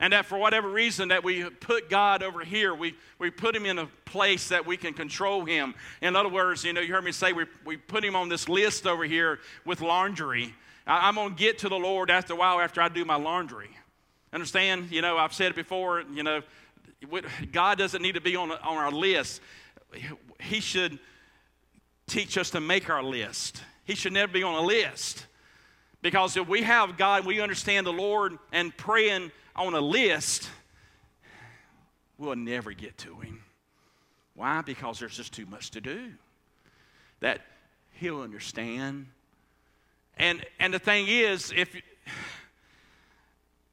and 0.04 0.12
that 0.12 0.26
for 0.26 0.38
whatever 0.38 0.68
reason 0.68 1.08
that 1.08 1.24
we 1.24 1.46
put 1.46 1.90
god 1.90 2.24
over 2.24 2.42
here 2.42 2.76
we, 2.76 2.94
we 3.20 3.32
put 3.32 3.56
him 3.56 3.66
in 3.66 3.80
a 3.80 3.86
place 4.04 4.50
that 4.50 4.66
we 4.66 4.76
can 4.76 4.94
control 4.94 5.46
him. 5.46 5.74
In 6.02 6.18
other 6.18 6.28
words 6.28 6.66
you 6.66 6.74
know 6.74 6.82
you 6.82 6.94
heard 6.94 7.06
me 7.06 7.14
say 7.14 7.32
we, 7.32 7.46
we 7.64 7.78
put 7.78 8.04
him 8.04 8.14
on 8.14 8.28
this 8.28 8.50
list 8.50 8.86
over 8.86 9.06
here 9.06 9.40
with 9.64 9.80
laundry. 9.80 10.54
I, 10.86 11.08
i'm 11.08 11.16
going 11.16 11.30
to 11.30 11.36
get 11.36 11.60
to 11.60 11.70
the 11.70 11.78
lord 11.78 12.12
after 12.12 12.34
a 12.34 12.36
while 12.36 12.60
after 12.60 12.82
i 12.82 12.90
do 12.90 13.06
my 13.06 13.16
laundry. 13.16 13.70
Understand? 14.34 14.92
You 14.92 15.02
know 15.02 15.18
i've 15.18 15.34
said 15.34 15.52
it 15.52 15.56
before 15.56 16.04
you 16.14 16.24
know 16.24 16.42
god 17.54 17.78
doesn't 17.78 18.02
need 18.02 18.16
to 18.16 18.22
be 18.22 18.36
on, 18.36 18.52
on 18.52 18.78
our 18.78 18.92
list. 18.92 19.40
He 20.38 20.60
should 20.60 21.00
teach 22.08 22.38
us 22.38 22.50
to 22.50 22.60
make 22.60 22.90
our 22.90 23.04
list. 23.04 23.64
He 23.86 23.96
should 23.96 24.12
never 24.12 24.34
be 24.34 24.44
on 24.44 24.56
a 24.56 24.66
list 24.66 25.28
because 26.04 26.38
if 26.38 26.48
we 26.48 26.62
have 26.62 26.98
god 26.98 27.26
we 27.26 27.42
understand 27.42 27.88
the 27.88 27.94
lord 27.94 28.38
and 28.52 28.76
praying 28.78 29.32
on 29.56 29.74
a 29.74 29.82
list, 29.82 30.50
we'll 32.18 32.36
never 32.36 32.72
get 32.72 32.98
to 33.00 33.16
him. 33.20 33.44
Why? 34.36 34.62
Because 34.62 35.00
there's 35.00 35.16
just 35.16 35.34
too 35.34 35.46
much 35.46 35.72
to 35.72 35.82
do. 35.82 36.12
That 37.20 37.42
he'll 37.94 38.22
understand. 38.22 39.08
And 40.18 40.46
and 40.60 40.74
the 40.74 40.80
thing 40.80 41.08
is, 41.08 41.54
if 41.56 41.76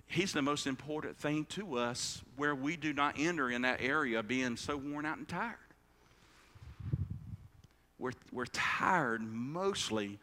he's 0.07 0.33
the 0.33 0.43
most 0.43 0.67
important 0.67 1.17
thing 1.17 1.47
to 1.47 1.79
us 1.79 2.23
where 2.37 2.55
we 2.55 2.77
do 2.77 2.93
not 2.93 3.15
enter 3.19 3.51
in 3.51 3.63
that 3.63 3.81
area 3.81 4.23
being 4.23 4.57
so 4.57 4.77
worn 4.77 5.07
out 5.07 5.19
and 5.19 5.29
tired. 5.29 5.55
We're, 7.99 8.13
we're 8.33 8.47
tired 8.47 9.21
mostly 9.23 10.19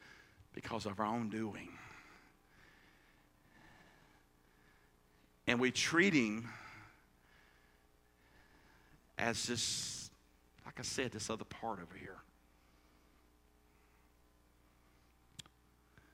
because 0.54 0.88
of 0.88 1.00
our 1.00 1.06
own 1.06 1.30
doing. 1.30 1.70
And 5.48 5.60
we 5.60 5.72
treat 5.72 6.14
him 6.14 6.50
as 9.18 9.48
this, 9.48 10.10
like 10.66 10.80
I 10.80 10.84
said, 10.84 11.12
this 11.12 11.30
other 11.30 11.46
part 11.46 11.80
over 11.80 11.98
here. 11.98 12.18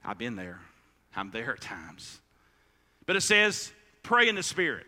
I've 0.05 0.17
been 0.17 0.35
there. 0.35 0.59
I'm 1.15 1.31
there 1.31 1.53
at 1.53 1.61
times. 1.61 2.19
But 3.05 3.15
it 3.15 3.21
says, 3.21 3.71
pray 4.03 4.29
in 4.29 4.35
the 4.35 4.43
Spirit. 4.43 4.85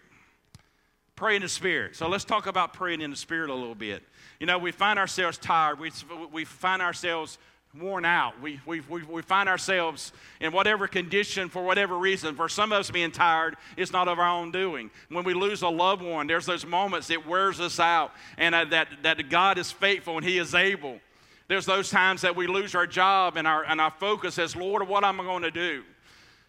Pray 1.15 1.35
in 1.35 1.41
the 1.41 1.49
Spirit. 1.49 1.95
So 1.95 2.07
let's 2.07 2.25
talk 2.25 2.47
about 2.47 2.73
praying 2.73 3.01
in 3.01 3.09
the 3.09 3.15
Spirit 3.15 3.49
a 3.49 3.53
little 3.53 3.75
bit. 3.75 4.03
You 4.39 4.45
know, 4.45 4.57
we 4.57 4.71
find 4.71 4.99
ourselves 4.99 5.37
tired. 5.37 5.79
We, 5.79 5.91
we 6.31 6.45
find 6.45 6.81
ourselves 6.81 7.37
worn 7.79 8.05
out. 8.05 8.41
We, 8.41 8.59
we, 8.65 8.81
we, 8.81 9.03
we, 9.03 9.21
find 9.21 9.49
ourselves 9.49 10.11
in 10.39 10.51
whatever 10.51 10.87
condition 10.87 11.49
for 11.49 11.63
whatever 11.63 11.97
reason. 11.97 12.35
For 12.35 12.47
some 12.47 12.71
of 12.71 12.79
us 12.79 12.91
being 12.91 13.11
tired, 13.11 13.55
it's 13.75 13.91
not 13.91 14.07
of 14.07 14.19
our 14.19 14.29
own 14.29 14.51
doing. 14.51 14.89
When 15.09 15.23
we 15.23 15.33
lose 15.33 15.61
a 15.61 15.69
loved 15.69 16.01
one, 16.01 16.27
there's 16.27 16.45
those 16.45 16.65
moments 16.65 17.09
it 17.09 17.27
wears 17.27 17.59
us 17.59 17.79
out, 17.79 18.11
and 18.37 18.55
uh, 18.55 18.65
that, 18.65 18.89
that 19.03 19.29
God 19.29 19.57
is 19.57 19.71
faithful 19.71 20.17
and 20.17 20.25
He 20.25 20.37
is 20.37 20.55
able. 20.55 20.99
There's 21.47 21.65
those 21.65 21.89
times 21.89 22.21
that 22.21 22.35
we 22.35 22.47
lose 22.47 22.73
our 22.75 22.87
job 22.87 23.37
and 23.37 23.47
our, 23.47 23.63
and 23.63 23.79
our 23.79 23.91
focus 23.91 24.39
as, 24.39 24.55
Lord, 24.55 24.87
what 24.87 25.03
am 25.03 25.19
I 25.21 25.23
going 25.23 25.43
to 25.43 25.51
do? 25.51 25.83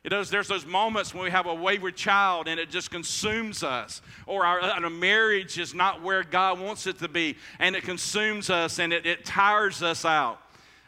It 0.04 0.10
does, 0.10 0.30
there's 0.30 0.46
those 0.46 0.64
moments 0.64 1.12
when 1.12 1.24
we 1.24 1.32
have 1.32 1.46
a 1.46 1.54
wayward 1.54 1.96
child 1.96 2.46
and 2.46 2.60
it 2.60 2.70
just 2.70 2.92
consumes 2.92 3.64
us, 3.64 4.00
or 4.24 4.46
our, 4.46 4.60
our 4.60 4.88
marriage 4.88 5.58
is 5.58 5.74
not 5.74 6.00
where 6.00 6.22
God 6.22 6.60
wants 6.60 6.86
it 6.86 7.00
to 7.00 7.08
be, 7.08 7.36
and 7.58 7.74
it 7.74 7.82
consumes 7.82 8.48
us 8.48 8.78
and 8.78 8.92
it, 8.92 9.04
it 9.04 9.24
tires 9.24 9.82
us 9.82 10.04
out. 10.04 10.40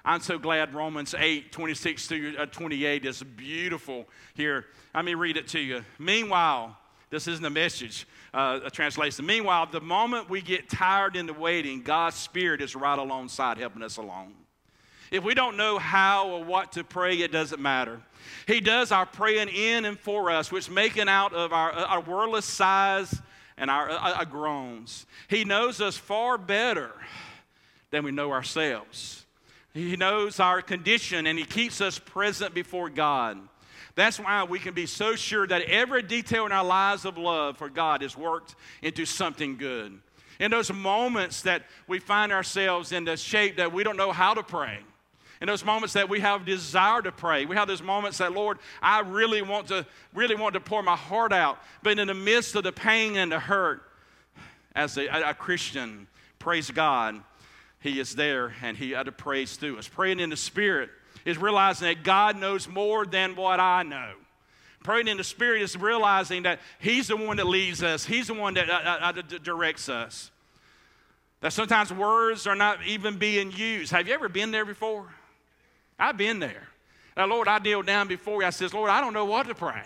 I'm 0.04 0.20
so 0.20 0.38
glad 0.38 0.74
Romans 0.74 1.14
8, 1.16 1.52
26 1.52 2.06
through 2.06 2.36
uh, 2.38 2.46
28 2.46 3.04
is 3.04 3.22
beautiful 3.22 4.06
here. 4.34 4.66
Let 4.94 5.04
me 5.04 5.14
read 5.14 5.36
it 5.36 5.48
to 5.48 5.60
you. 5.60 5.84
Meanwhile, 5.98 6.76
this 7.10 7.26
isn't 7.26 7.44
a 7.44 7.50
message, 7.50 8.06
uh, 8.34 8.60
a 8.64 8.70
translation. 8.70 9.26
Meanwhile, 9.26 9.68
the 9.72 9.80
moment 9.80 10.30
we 10.30 10.40
get 10.40 10.68
tired 10.68 11.16
in 11.16 11.26
the 11.26 11.32
waiting, 11.32 11.82
God's 11.82 12.16
Spirit 12.16 12.60
is 12.60 12.76
right 12.76 12.98
alongside 12.98 13.58
helping 13.58 13.82
us 13.82 13.96
along. 13.96 14.34
If 15.10 15.24
we 15.24 15.34
don't 15.34 15.56
know 15.56 15.78
how 15.78 16.28
or 16.28 16.44
what 16.44 16.72
to 16.72 16.84
pray, 16.84 17.16
it 17.16 17.32
doesn't 17.32 17.60
matter. 17.60 18.00
He 18.46 18.60
does 18.60 18.92
our 18.92 19.06
praying 19.06 19.48
in 19.48 19.86
and 19.86 19.98
for 19.98 20.30
us, 20.30 20.52
which 20.52 20.70
making 20.70 21.08
out 21.08 21.32
of 21.32 21.52
our, 21.52 21.72
uh, 21.72 21.84
our 21.86 22.00
wordless 22.00 22.44
sighs 22.44 23.14
and 23.56 23.70
our, 23.70 23.88
our 23.88 24.20
uh, 24.20 24.24
groans. 24.24 25.06
He 25.28 25.44
knows 25.44 25.80
us 25.80 25.96
far 25.96 26.36
better 26.36 26.92
than 27.90 28.04
we 28.04 28.10
know 28.10 28.32
ourselves. 28.32 29.24
He 29.74 29.96
knows 29.96 30.40
our 30.40 30.62
condition 30.62 31.26
and 31.26 31.38
He 31.38 31.44
keeps 31.44 31.80
us 31.80 31.98
present 31.98 32.54
before 32.54 32.88
God. 32.88 33.38
That's 33.94 34.20
why 34.20 34.44
we 34.44 34.58
can 34.58 34.74
be 34.74 34.86
so 34.86 35.16
sure 35.16 35.46
that 35.46 35.62
every 35.62 36.02
detail 36.02 36.46
in 36.46 36.52
our 36.52 36.64
lives 36.64 37.04
of 37.04 37.18
love 37.18 37.56
for 37.56 37.68
God 37.68 38.02
is 38.02 38.16
worked 38.16 38.54
into 38.80 39.04
something 39.04 39.56
good. 39.56 39.98
In 40.38 40.52
those 40.52 40.72
moments 40.72 41.42
that 41.42 41.64
we 41.88 41.98
find 41.98 42.30
ourselves 42.30 42.92
in 42.92 43.04
the 43.04 43.16
shape 43.16 43.56
that 43.56 43.72
we 43.72 43.82
don't 43.82 43.96
know 43.96 44.12
how 44.12 44.34
to 44.34 44.42
pray, 44.42 44.78
in 45.40 45.46
those 45.46 45.64
moments 45.64 45.94
that 45.94 46.08
we 46.08 46.20
have 46.20 46.44
desire 46.44 47.02
to 47.02 47.12
pray, 47.12 47.44
we 47.44 47.56
have 47.56 47.68
those 47.68 47.82
moments 47.82 48.18
that, 48.18 48.32
Lord, 48.32 48.58
I 48.82 49.00
really 49.00 49.42
want 49.42 49.68
to, 49.68 49.86
really 50.14 50.34
want 50.34 50.54
to 50.54 50.60
pour 50.60 50.82
my 50.82 50.96
heart 50.96 51.32
out, 51.32 51.58
but 51.82 51.98
in 51.98 52.08
the 52.08 52.14
midst 52.14 52.54
of 52.54 52.64
the 52.64 52.72
pain 52.72 53.16
and 53.16 53.30
the 53.30 53.38
hurt, 53.38 53.82
as 54.74 54.96
a, 54.96 55.06
a 55.06 55.34
Christian, 55.34 56.06
praise 56.38 56.70
God, 56.70 57.20
He 57.80 58.00
is 58.00 58.14
there 58.14 58.54
and 58.62 58.76
He 58.76 58.90
to 58.90 59.12
praise 59.12 59.56
through 59.56 59.78
us. 59.78 59.88
Praying 59.88 60.20
in 60.20 60.30
the 60.30 60.36
Spirit 60.36 60.90
is 61.24 61.38
realizing 61.38 61.88
that 61.88 62.02
God 62.02 62.38
knows 62.38 62.68
more 62.68 63.06
than 63.06 63.36
what 63.36 63.60
I 63.60 63.82
know. 63.82 64.12
Praying 64.82 65.08
in 65.08 65.16
the 65.16 65.24
Spirit 65.24 65.62
is 65.62 65.76
realizing 65.76 66.44
that 66.44 66.60
He's 66.78 67.08
the 67.08 67.16
one 67.16 67.36
that 67.36 67.46
leads 67.46 67.82
us, 67.82 68.04
He's 68.04 68.28
the 68.28 68.34
one 68.34 68.54
that 68.54 68.68
uh, 68.68 68.72
uh, 68.72 69.12
uh 69.18 69.22
directs 69.42 69.88
us. 69.88 70.30
That 71.40 71.52
sometimes 71.52 71.92
words 71.92 72.48
are 72.48 72.56
not 72.56 72.84
even 72.84 73.16
being 73.16 73.52
used. 73.52 73.92
Have 73.92 74.08
you 74.08 74.14
ever 74.14 74.28
been 74.28 74.50
there 74.50 74.64
before? 74.64 75.06
I've 75.96 76.16
been 76.16 76.40
there. 76.40 76.68
Now, 77.16 77.26
Lord, 77.26 77.46
I 77.46 77.58
kneel 77.58 77.82
down 77.82 78.08
before 78.08 78.42
you. 78.42 78.46
I 78.46 78.50
says, 78.50 78.74
Lord, 78.74 78.90
I 78.90 79.00
don't 79.00 79.12
know 79.12 79.24
what 79.24 79.46
to 79.46 79.54
pray. 79.54 79.82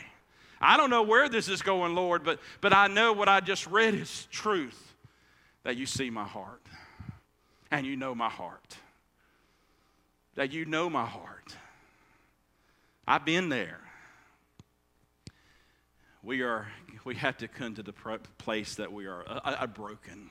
I 0.63 0.77
don't 0.77 0.91
know 0.91 1.03
where 1.03 1.29
this 1.29 1.49
is 1.49 1.61
going, 1.61 1.95
Lord, 1.95 2.25
but, 2.25 2.39
but 2.61 2.73
I 2.73 2.87
know 2.87 3.13
what 3.13 3.29
I 3.29 3.41
just 3.41 3.67
read 3.67 3.95
is 3.95 4.29
truth 4.31 4.95
that 5.65 5.77
you 5.77 5.85
see 5.85 6.09
my 6.09 6.25
heart 6.25 6.63
and 7.73 7.87
you 7.87 7.97
know 7.97 8.15
my 8.15 8.29
heart. 8.29 8.77
That 10.35 10.53
you 10.53 10.67
know 10.67 10.89
my 10.89 11.07
heart. 11.07 11.57
I've 13.09 13.25
been 13.25 13.49
there. 13.49 13.81
We 16.23 16.43
are 16.43 16.69
we 17.05 17.17
have 17.17 17.39
to 17.39 17.49
come 17.49 17.75
to 17.75 17.83
the 17.83 17.93
place 18.39 18.77
that 18.77 18.93
we 18.93 19.07
are 19.07 19.25
uh, 19.27 19.41
uh, 19.45 19.67
broken. 19.67 20.31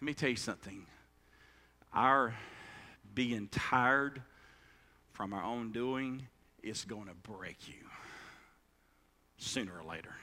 Let 0.00 0.06
me 0.06 0.14
tell 0.14 0.30
you 0.30 0.36
something. 0.36 0.86
Our 1.92 2.34
being 3.14 3.48
tired 3.48 4.22
from 5.12 5.32
our 5.32 5.42
own 5.42 5.72
doing 5.72 6.26
is 6.62 6.84
going 6.84 7.06
to 7.06 7.14
break 7.14 7.68
you 7.68 7.74
sooner 9.38 9.72
or 9.78 9.84
later. 9.84 10.14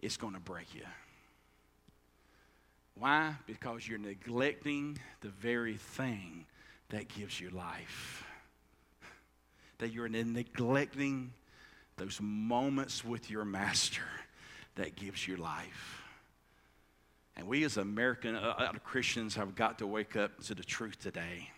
It's 0.00 0.16
going 0.16 0.34
to 0.34 0.40
break 0.40 0.74
you. 0.74 0.82
Why? 2.98 3.34
Because 3.46 3.86
you're 3.86 3.98
neglecting 3.98 4.98
the 5.20 5.28
very 5.28 5.76
thing 5.76 6.46
that 6.88 7.08
gives 7.08 7.40
you 7.40 7.50
life. 7.50 8.24
That 9.78 9.92
you're 9.92 10.08
neglecting 10.08 11.32
those 11.96 12.18
moments 12.20 13.04
with 13.04 13.30
your 13.30 13.44
master 13.44 14.02
that 14.76 14.96
gives 14.96 15.26
you 15.28 15.36
life. 15.36 16.02
And 17.36 17.46
we 17.46 17.64
as 17.64 17.76
American 17.76 18.34
uh, 18.34 18.54
uh, 18.58 18.72
Christians 18.84 19.34
have 19.34 19.54
got 19.54 19.78
to 19.78 19.86
wake 19.86 20.16
up 20.16 20.42
to 20.44 20.54
the 20.54 20.64
truth 20.64 20.98
today 20.98 21.50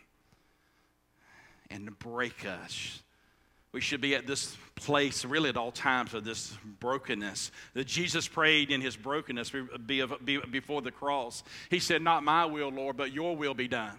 and 1.71 1.87
to 1.87 1.93
break 1.93 2.45
us. 2.45 3.03
We 3.73 3.81
should 3.81 4.01
be 4.01 4.15
at 4.15 4.27
this 4.27 4.57
place, 4.77 5.25
really, 5.25 5.51
at 5.51 5.57
all 5.57 5.73
times 5.73 6.15
of 6.15 6.25
this 6.25 6.57
brokenness. 6.81 7.51
That 7.75 7.87
Jesus 7.87 8.27
prayed 8.27 8.71
in 8.71 8.81
his 8.81 8.97
brokenness 8.97 9.53
before 10.51 10.83
the 10.83 10.91
cross. 10.91 11.43
He 11.71 11.79
said, 11.79 12.01
Not 12.01 12.25
my 12.25 12.47
will, 12.47 12.71
Lord, 12.71 12.97
but 12.97 13.13
your 13.13 13.37
will 13.37 13.55
be 13.55 13.69
done. 13.69 13.97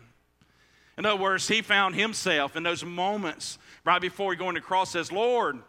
In 0.98 1.06
other 1.06 1.22
words, 1.22 1.48
he 1.48 1.62
found 1.62 1.96
himself 1.96 2.56
in 2.56 2.64
those 2.64 2.84
moments 2.84 3.58
right 3.86 4.02
before 4.02 4.36
going 4.36 4.56
to 4.56 4.62
the 4.62 4.66
cross, 4.66 4.92
says, 4.92 5.12
Lord, 5.12 5.60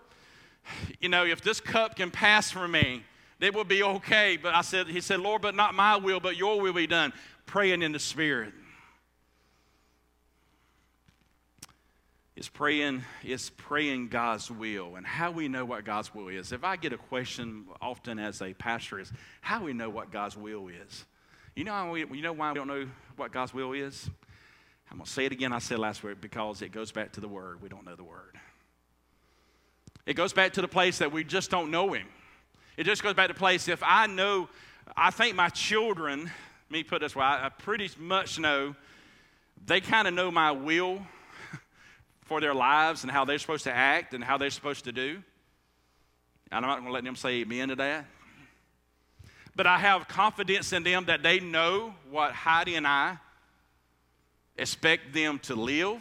you 0.98 1.08
know, 1.08 1.24
if 1.24 1.40
this 1.42 1.60
cup 1.60 1.96
can 1.96 2.10
pass 2.10 2.50
from 2.50 2.72
me, 2.72 3.04
it 3.38 3.54
will 3.54 3.64
be 3.64 3.82
okay. 3.82 4.36
But 4.36 4.54
I 4.54 4.62
said, 4.62 4.88
He 4.88 5.00
said, 5.00 5.20
Lord, 5.20 5.42
but 5.42 5.54
not 5.54 5.74
my 5.74 5.96
will, 5.96 6.20
but 6.20 6.36
your 6.36 6.60
will 6.60 6.72
be 6.72 6.86
done. 6.86 7.12
Praying 7.46 7.82
in 7.82 7.92
the 7.92 7.98
Spirit. 7.98 8.52
Is 12.40 12.48
praying, 12.48 13.04
is 13.22 13.50
praying 13.50 14.08
God's 14.08 14.50
will 14.50 14.96
and 14.96 15.06
how 15.06 15.30
we 15.30 15.46
know 15.46 15.66
what 15.66 15.84
God's 15.84 16.14
will 16.14 16.28
is. 16.28 16.52
If 16.52 16.64
I 16.64 16.76
get 16.76 16.94
a 16.94 16.96
question 16.96 17.66
often 17.82 18.18
as 18.18 18.40
a 18.40 18.54
pastor 18.54 18.98
is 18.98 19.12
how 19.42 19.62
we 19.62 19.74
know 19.74 19.90
what 19.90 20.10
God's 20.10 20.38
will 20.38 20.68
is. 20.68 21.04
You 21.54 21.64
know, 21.64 21.90
we, 21.90 22.00
you 22.00 22.22
know 22.22 22.32
why 22.32 22.52
we 22.52 22.54
don't 22.54 22.66
know 22.66 22.86
what 23.16 23.30
God's 23.30 23.52
will 23.52 23.74
is? 23.74 24.08
I'm 24.90 24.96
going 24.96 25.04
to 25.04 25.12
say 25.12 25.26
it 25.26 25.32
again. 25.32 25.52
I 25.52 25.58
said 25.58 25.78
last 25.78 26.02
week 26.02 26.22
because 26.22 26.62
it 26.62 26.72
goes 26.72 26.90
back 26.92 27.12
to 27.12 27.20
the 27.20 27.28
Word. 27.28 27.60
We 27.60 27.68
don't 27.68 27.84
know 27.84 27.94
the 27.94 28.04
Word. 28.04 28.38
It 30.06 30.14
goes 30.14 30.32
back 30.32 30.54
to 30.54 30.62
the 30.62 30.68
place 30.68 30.96
that 30.96 31.12
we 31.12 31.24
just 31.24 31.50
don't 31.50 31.70
know 31.70 31.92
Him. 31.92 32.06
It 32.78 32.84
just 32.84 33.02
goes 33.02 33.12
back 33.12 33.28
to 33.28 33.34
place 33.34 33.68
if 33.68 33.82
I 33.84 34.06
know, 34.06 34.48
I 34.96 35.10
think 35.10 35.36
my 35.36 35.50
children, 35.50 36.30
me 36.70 36.84
put 36.84 37.02
this 37.02 37.14
way, 37.14 37.22
I 37.22 37.50
pretty 37.50 37.90
much 37.98 38.38
know 38.38 38.74
they 39.66 39.82
kind 39.82 40.08
of 40.08 40.14
know 40.14 40.30
my 40.30 40.52
will 40.52 41.02
for 42.30 42.40
their 42.40 42.54
lives 42.54 43.02
and 43.02 43.10
how 43.10 43.24
they're 43.24 43.38
supposed 43.38 43.64
to 43.64 43.72
act 43.72 44.14
and 44.14 44.22
how 44.22 44.38
they're 44.38 44.50
supposed 44.50 44.84
to 44.84 44.92
do. 44.92 45.22
And 46.50 46.64
I'm 46.64 46.70
not 46.70 46.76
going 46.76 46.86
to 46.86 46.92
let 46.92 47.04
them 47.04 47.16
say 47.16 47.40
amen 47.40 47.68
to 47.68 47.76
that. 47.76 48.06
But 49.56 49.66
I 49.66 49.78
have 49.78 50.08
confidence 50.08 50.72
in 50.72 50.82
them 50.82 51.06
that 51.06 51.22
they 51.22 51.40
know 51.40 51.92
what 52.08 52.32
Heidi 52.32 52.76
and 52.76 52.86
I 52.86 53.18
expect 54.56 55.12
them 55.12 55.40
to 55.40 55.54
live 55.54 56.00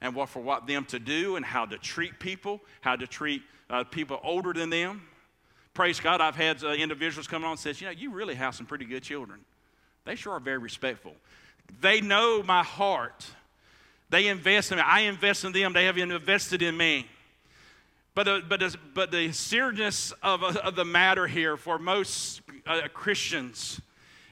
and 0.00 0.14
what 0.14 0.30
for 0.30 0.40
what 0.40 0.66
them 0.66 0.86
to 0.86 0.98
do 0.98 1.36
and 1.36 1.44
how 1.44 1.66
to 1.66 1.76
treat 1.76 2.18
people, 2.18 2.60
how 2.80 2.96
to 2.96 3.06
treat 3.06 3.42
uh, 3.68 3.84
people 3.84 4.18
older 4.24 4.52
than 4.52 4.70
them 4.70 5.02
praise 5.74 6.00
God, 6.00 6.20
I've 6.20 6.36
had 6.36 6.62
uh, 6.62 6.72
individuals 6.72 7.26
come 7.26 7.44
on 7.44 7.52
and 7.52 7.58
says, 7.60 7.80
you 7.80 7.86
know, 7.86 7.92
you 7.92 8.10
really 8.10 8.34
have 8.34 8.54
some 8.54 8.66
pretty 8.66 8.84
good 8.84 9.02
children. 9.02 9.40
They 10.04 10.14
sure 10.14 10.34
are 10.34 10.40
very 10.40 10.58
respectful. 10.58 11.14
They 11.80 12.00
know 12.00 12.42
my 12.42 12.62
heart. 12.62 13.26
They 14.10 14.26
invest 14.26 14.72
in 14.72 14.78
me. 14.78 14.84
I 14.84 15.00
invest 15.00 15.44
in 15.44 15.52
them. 15.52 15.72
They 15.72 15.86
have 15.86 15.96
invested 15.96 16.62
in 16.62 16.76
me. 16.76 17.06
But, 18.14 18.28
uh, 18.28 18.40
but, 18.48 18.62
uh, 18.62 18.70
but 18.92 19.12
the 19.12 19.32
seriousness 19.32 20.12
of, 20.22 20.42
of 20.42 20.74
the 20.74 20.84
matter 20.84 21.26
here 21.26 21.56
for 21.56 21.78
most 21.78 22.42
uh, 22.66 22.82
Christians 22.92 23.80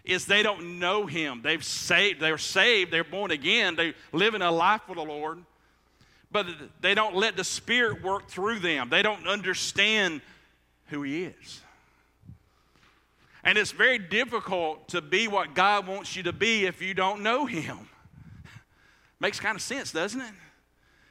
is 0.05 0.27
they 0.27 0.43
don't 0.43 0.81
know 0.81 1.07
Him. 1.07 1.43
They've 1.43 1.65
saved, 1.65 2.21
they're 2.21 2.39
saved, 2.39 2.93
they're 2.93 3.05
born 3.05 3.31
again, 3.31 3.77
they 3.77 3.95
live 4.13 4.35
in 4.35 4.43
a 4.43 4.51
life 4.51 4.83
with 4.89 4.97
the 4.97 5.05
Lord, 5.05 5.45
but 6.33 6.47
they 6.81 6.95
don't 6.95 7.15
let 7.15 7.37
the 7.37 7.45
Spirit 7.45 8.03
work 8.03 8.29
through 8.29 8.59
them. 8.59 8.89
They 8.89 9.03
don't 9.03 9.27
understand 9.29 10.23
who 10.87 11.03
He 11.03 11.25
is. 11.25 11.61
And 13.45 13.57
it's 13.57 13.71
very 13.71 13.99
difficult 13.99 14.89
to 14.89 15.01
be 15.01 15.29
what 15.29 15.55
God 15.55 15.87
wants 15.87 16.17
you 16.17 16.25
to 16.25 16.33
be 16.33 16.67
if 16.67 16.83
you 16.83 16.95
don't 16.95 17.23
know 17.23 17.47
Him. 17.47 17.89
Makes 19.21 19.41
kind 19.41 19.57
of 19.57 19.63
sense, 19.63 19.93
doesn't 19.93 20.21
it? 20.21 20.33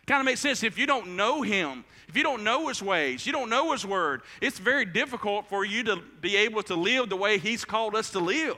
Kind 0.05 0.21
of 0.21 0.25
makes 0.25 0.39
sense 0.39 0.63
if 0.63 0.77
you 0.77 0.87
don't 0.87 1.17
know 1.17 1.41
Him, 1.41 1.83
if 2.07 2.15
you 2.15 2.23
don't 2.23 2.43
know 2.43 2.69
His 2.69 2.81
ways, 2.81 3.25
you 3.25 3.33
don't 3.33 3.49
know 3.49 3.73
His 3.73 3.85
Word, 3.85 4.21
it's 4.41 4.57
very 4.57 4.85
difficult 4.85 5.49
for 5.49 5.65
you 5.65 5.83
to 5.83 6.01
be 6.21 6.37
able 6.37 6.63
to 6.63 6.75
live 6.75 7.09
the 7.09 7.17
way 7.17 7.37
He's 7.37 7.65
called 7.65 7.93
us 7.93 8.11
to 8.11 8.19
live. 8.19 8.55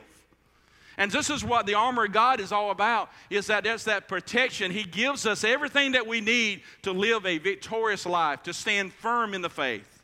And 1.00 1.10
this 1.10 1.30
is 1.30 1.46
what 1.46 1.66
the 1.66 1.76
armor 1.76 2.06
of 2.06 2.12
God 2.12 2.42
is 2.42 2.52
all 2.52 2.72
about, 2.72 3.10
is 3.30 3.48
that 3.48 3.64
that's 3.64 3.86
that 3.86 4.08
protection. 4.08 4.70
He 4.70 4.84
gives 4.84 5.26
us 5.26 5.44
everything 5.44 5.94
that 5.94 6.06
we 6.06 6.20
need 6.20 6.62
to 6.84 6.92
live 6.92 7.26
a 7.26 7.38
victorious 7.38 8.06
life, 8.06 8.44
to 8.44 8.54
stand 8.54 8.94
firm 8.94 9.34
in 9.34 9.42
the 9.42 9.50
faith. 9.50 10.04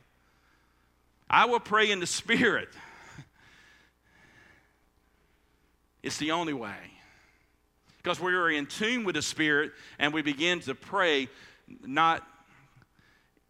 I 1.30 1.46
will 1.46 1.60
pray 1.60 1.92
in 1.92 2.00
the 2.00 2.08
Spirit. 2.08 2.70
It's 6.02 6.18
the 6.18 6.32
only 6.32 6.54
way. 6.54 6.95
Because 8.06 8.20
we 8.20 8.36
are 8.36 8.52
in 8.52 8.68
tune 8.68 9.04
with 9.04 9.16
the 9.16 9.24
Spirit 9.24 9.72
and 9.98 10.14
we 10.14 10.22
begin 10.22 10.60
to 10.60 10.76
pray 10.76 11.28
not 11.84 12.22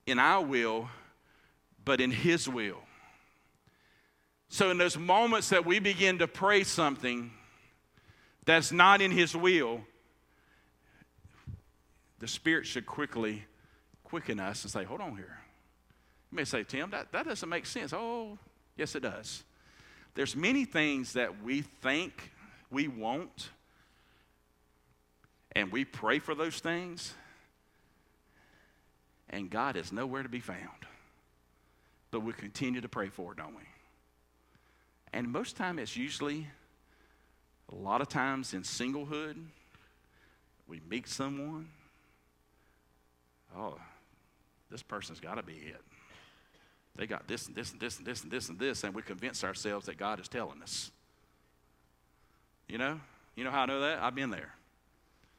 in 0.08 0.18
our 0.18 0.46
will, 0.46 0.88
but 1.84 2.00
in 2.00 2.10
His 2.10 2.48
will. 2.48 2.80
So, 4.48 4.72
in 4.72 4.78
those 4.78 4.98
moments 4.98 5.50
that 5.50 5.66
we 5.66 5.80
begin 5.80 6.20
to 6.20 6.28
pray 6.30 6.64
something, 6.64 7.32
that's 8.46 8.72
not 8.72 9.02
in 9.02 9.12
His 9.12 9.36
will, 9.36 9.82
the 12.20 12.28
Spirit 12.30 12.66
should 12.66 12.86
quickly 12.86 13.44
quicken 14.06 14.40
us 14.40 14.64
and 14.64 14.72
say, 14.72 14.86
Hold 14.86 15.02
on 15.02 15.18
here. 15.18 15.38
You 16.32 16.38
may 16.38 16.46
say, 16.46 16.64
Tim, 16.64 16.92
that, 16.92 17.12
that 17.12 17.26
doesn't 17.26 17.50
make 17.50 17.66
sense. 17.66 17.92
Oh, 17.92 18.38
yes, 18.78 18.96
it 18.96 19.02
does. 19.02 19.44
There's 20.14 20.34
many 20.34 20.64
things 20.64 21.12
that 21.12 21.44
we 21.44 21.62
think 21.62 22.32
we 22.72 22.88
want, 22.88 23.50
and 25.56 25.72
we 25.72 25.86
pray 25.86 26.20
for 26.20 26.36
those 26.36 26.60
things, 26.60 27.14
and 29.30 29.50
God 29.50 29.78
is 29.78 29.92
nowhere 29.92 30.22
to 30.22 30.30
be 30.30 30.42
found. 30.42 30.60
But 32.12 32.20
we 32.22 32.34
continue 32.34 32.82
to 32.82 32.90
pray 32.90 33.08
for 33.08 33.32
it, 33.32 33.38
don't 33.38 33.56
we? 33.56 33.64
And 35.14 35.32
most 35.32 35.56
time 35.56 35.80
it's 35.80 35.96
usually 35.96 36.48
a 37.72 37.76
lot 37.76 38.02
of 38.02 38.10
times 38.10 38.54
in 38.54 38.62
singlehood, 38.62 39.38
we 40.68 40.82
meet 40.90 41.08
someone. 41.08 41.70
Oh, 43.58 43.78
this 44.70 44.84
person's 44.84 45.20
got 45.20 45.36
to 45.36 45.44
be 45.44 45.54
it. 45.54 45.82
They 46.98 47.08
got 47.08 47.28
this 47.28 47.48
and 47.48 47.56
this 47.56 47.72
and 47.72 47.80
this 47.80 47.98
and 47.98 48.06
this 48.06 48.24
and 48.24 48.32
this 48.32 48.50
and 48.50 48.60
this, 48.60 48.84
and 48.84 48.94
we 48.94 49.02
convince 49.02 49.44
ourselves 49.44 49.86
that 49.86 49.98
God 49.98 50.20
is 50.20 50.28
telling 50.28 50.62
us. 50.62 50.92
You 52.68 52.78
know? 52.78 53.00
You 53.36 53.44
know 53.44 53.52
how 53.52 53.64
I 53.64 53.66
know 53.66 53.82
that? 53.82 54.02
I've 54.02 54.16
been 54.16 54.30
there 54.30 54.54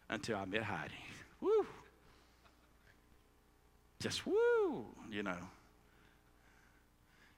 until 0.09 0.37
I 0.37 0.45
met 0.45 0.63
Heidi. 0.63 0.95
Woo! 1.41 1.67
Just 4.01 4.27
woo, 4.27 4.87
you 5.11 5.23
know. 5.23 5.39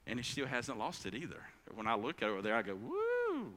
And 0.06 0.18
he 0.18 0.24
still 0.24 0.46
hasn't 0.46 0.78
lost 0.78 1.06
it 1.06 1.14
either. 1.14 1.40
When 1.74 1.86
I 1.86 1.94
look 1.94 2.22
over 2.22 2.42
there, 2.42 2.56
I 2.56 2.62
go, 2.62 2.74
woo. 2.74 3.52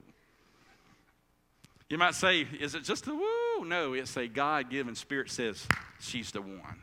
You 1.90 1.98
might 1.98 2.16
say, 2.16 2.48
is 2.60 2.76
it 2.76 2.84
just 2.84 3.08
a 3.08 3.14
woo? 3.14 3.66
No, 3.66 3.94
it's 3.94 4.16
a 4.16 4.28
God 4.28 4.70
given 4.70 4.96
spirit 4.96 5.30
says, 5.30 5.68
she's 6.00 6.32
the 6.32 6.42
one. 6.42 6.82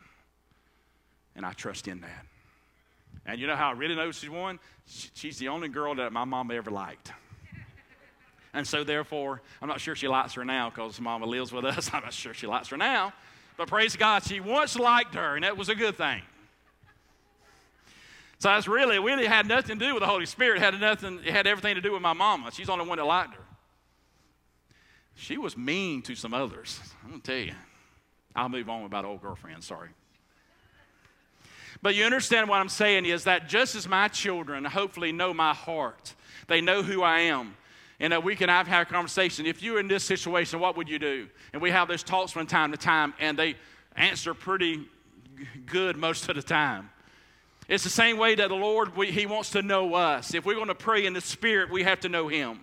And 1.35 1.47
I 1.47 1.53
trust 1.53 1.89
in 1.89 2.01
that. 2.01 2.27
And 3.25 3.41
you 3.41 3.47
know 3.47 3.57
how 3.57 3.71
I 3.71 3.73
really 3.73 3.95
know 3.95 4.11
she's 4.11 4.31
one? 4.31 4.59
She's 4.87 5.39
the 5.39 5.49
only 5.49 5.69
girl 5.69 5.95
that 5.95 6.13
my 6.13 6.25
mom 6.25 6.51
ever 6.51 6.71
liked. 6.71 7.13
And 8.55 8.67
so, 8.67 8.85
therefore, 8.85 9.43
I'm 9.61 9.69
not 9.69 9.81
sure 9.81 9.95
she 9.95 10.09
likes 10.09 10.35
her 10.35 10.45
now 10.45 10.71
because 10.71 11.01
mama 11.01 11.27
lives 11.27 11.53
with 11.53 11.65
us. 11.65 11.91
I'm 11.93 12.03
not 12.03 12.13
sure 12.13 12.35
she 12.35 12.47
likes 12.47 12.69
her 12.69 12.77
now. 12.77 13.13
But 13.57 13.69
praise 13.69 13.97
God, 13.97 14.23
she 14.23 14.41
once 14.41 14.77
liked 14.77 15.15
her, 15.15 15.35
and 15.35 15.45
that 15.45 15.57
was 15.57 15.69
a 15.69 15.75
good 15.75 15.97
thing. 15.97 16.23
So 18.39 18.51
that's 18.51 18.69
really, 18.69 19.01
really 19.01 19.27
had 19.27 19.47
nothing 19.47 19.79
to 19.79 19.85
do 19.85 19.95
with 19.95 20.03
the 20.03 20.07
Holy 20.07 20.27
Spirit. 20.27 20.59
It 20.59 20.63
had 20.63 20.81
nothing, 20.81 21.21
it 21.25 21.33
had 21.33 21.47
everything 21.49 21.75
to 21.75 21.81
do 21.81 21.93
with 21.93 22.03
my 22.03 22.13
mama. 22.13 22.51
She's 22.53 22.67
the 22.67 22.73
only 22.73 22.87
one 22.87 22.99
that 22.99 23.05
liked 23.05 23.35
her. 23.35 23.43
She 25.17 25.37
was 25.37 25.57
mean 25.57 26.03
to 26.03 26.15
some 26.15 26.33
others. 26.33 26.79
I'm 27.03 27.11
gonna 27.11 27.23
tell 27.23 27.37
you. 27.37 27.55
I'll 28.37 28.49
move 28.49 28.69
on 28.69 28.85
about 28.85 29.05
old 29.05 29.21
girlfriend, 29.21 29.65
sorry. 29.65 29.89
But 31.83 31.97
you 31.97 32.05
understand 32.05 32.49
what 32.49 32.61
I'm 32.61 32.69
saying 32.69 33.05
is 33.05 33.25
that 33.25 33.49
just 33.49 33.75
as 33.75 33.89
my 33.89 34.07
children 34.07 34.65
hopefully 34.65 35.11
know 35.11 35.35
my 35.35 35.55
heart, 35.55 36.15
they 36.47 36.61
know 36.61 36.83
who 36.83 37.03
I 37.03 37.21
am, 37.21 37.57
and 38.01 38.13
that 38.13 38.23
we 38.23 38.37
can 38.37 38.49
have, 38.49 38.67
have 38.69 38.87
a 38.87 38.91
conversation. 38.91 39.47
If 39.47 39.63
you're 39.63 39.81
in 39.81 39.89
this 39.89 40.05
situation, 40.05 40.61
what 40.61 40.77
would 40.77 40.89
you 40.89 40.99
do? 40.99 41.29
And 41.53 41.61
we 41.61 41.71
have 41.71 41.89
those 41.89 42.03
talks 42.03 42.33
from 42.33 42.47
time 42.47 42.71
to 42.73 42.79
time, 42.79 43.15
and 43.19 43.39
they 43.39 43.57
answer 43.97 44.35
pretty 44.35 44.87
good 45.67 45.97
most 45.97 46.29
of 46.29 46.37
the 46.37 46.43
time. 46.43 46.91
It's 47.69 47.85
the 47.85 47.91
same 47.91 48.17
way 48.17 48.35
that 48.35 48.49
the 48.49 48.55
Lord, 48.55 48.97
we, 48.97 49.11
He 49.11 49.27
wants 49.27 49.51
to 49.51 49.63
know 49.63 49.95
us. 49.95 50.33
If 50.33 50.47
we're 50.47 50.55
going 50.55 50.69
to 50.69 50.75
pray 50.75 51.05
in 51.05 51.13
the 51.13 51.21
Spirit, 51.21 51.71
we 51.71 51.83
have 51.83 52.01
to 52.01 52.09
know 52.09 52.29
Him. 52.29 52.61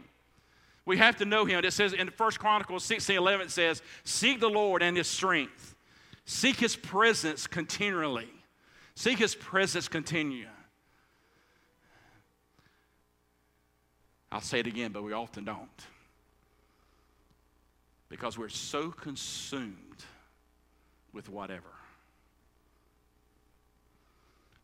We 0.86 0.98
have 0.98 1.18
to 1.18 1.26
know 1.26 1.46
Him. 1.46 1.64
It 1.64 1.74
says 1.74 1.94
in 1.94 2.10
First 2.10 2.40
Chronicles 2.40 2.84
16 2.86 3.16
11, 3.16 3.48
it 3.48 3.52
says, 3.52 3.82
Seek 4.04 4.40
the 4.40 4.50
Lord 4.50 4.82
and 4.82 4.98
His 4.98 5.08
strength, 5.08 5.76
seek 6.26 6.58
His 6.58 6.76
presence 6.76 7.46
continually. 7.46 8.30
Seek 8.96 9.20
His 9.20 9.36
presence 9.36 9.88
continue. 9.88 10.48
I'll 14.36 14.42
say 14.42 14.60
it 14.60 14.68
again, 14.68 14.92
but 14.92 15.02
we 15.02 15.14
often 15.14 15.46
don't. 15.46 15.70
Because 18.10 18.38
we're 18.38 18.50
so 18.50 18.92
consumed 18.92 20.04
with 21.14 21.30
whatever. 21.30 21.70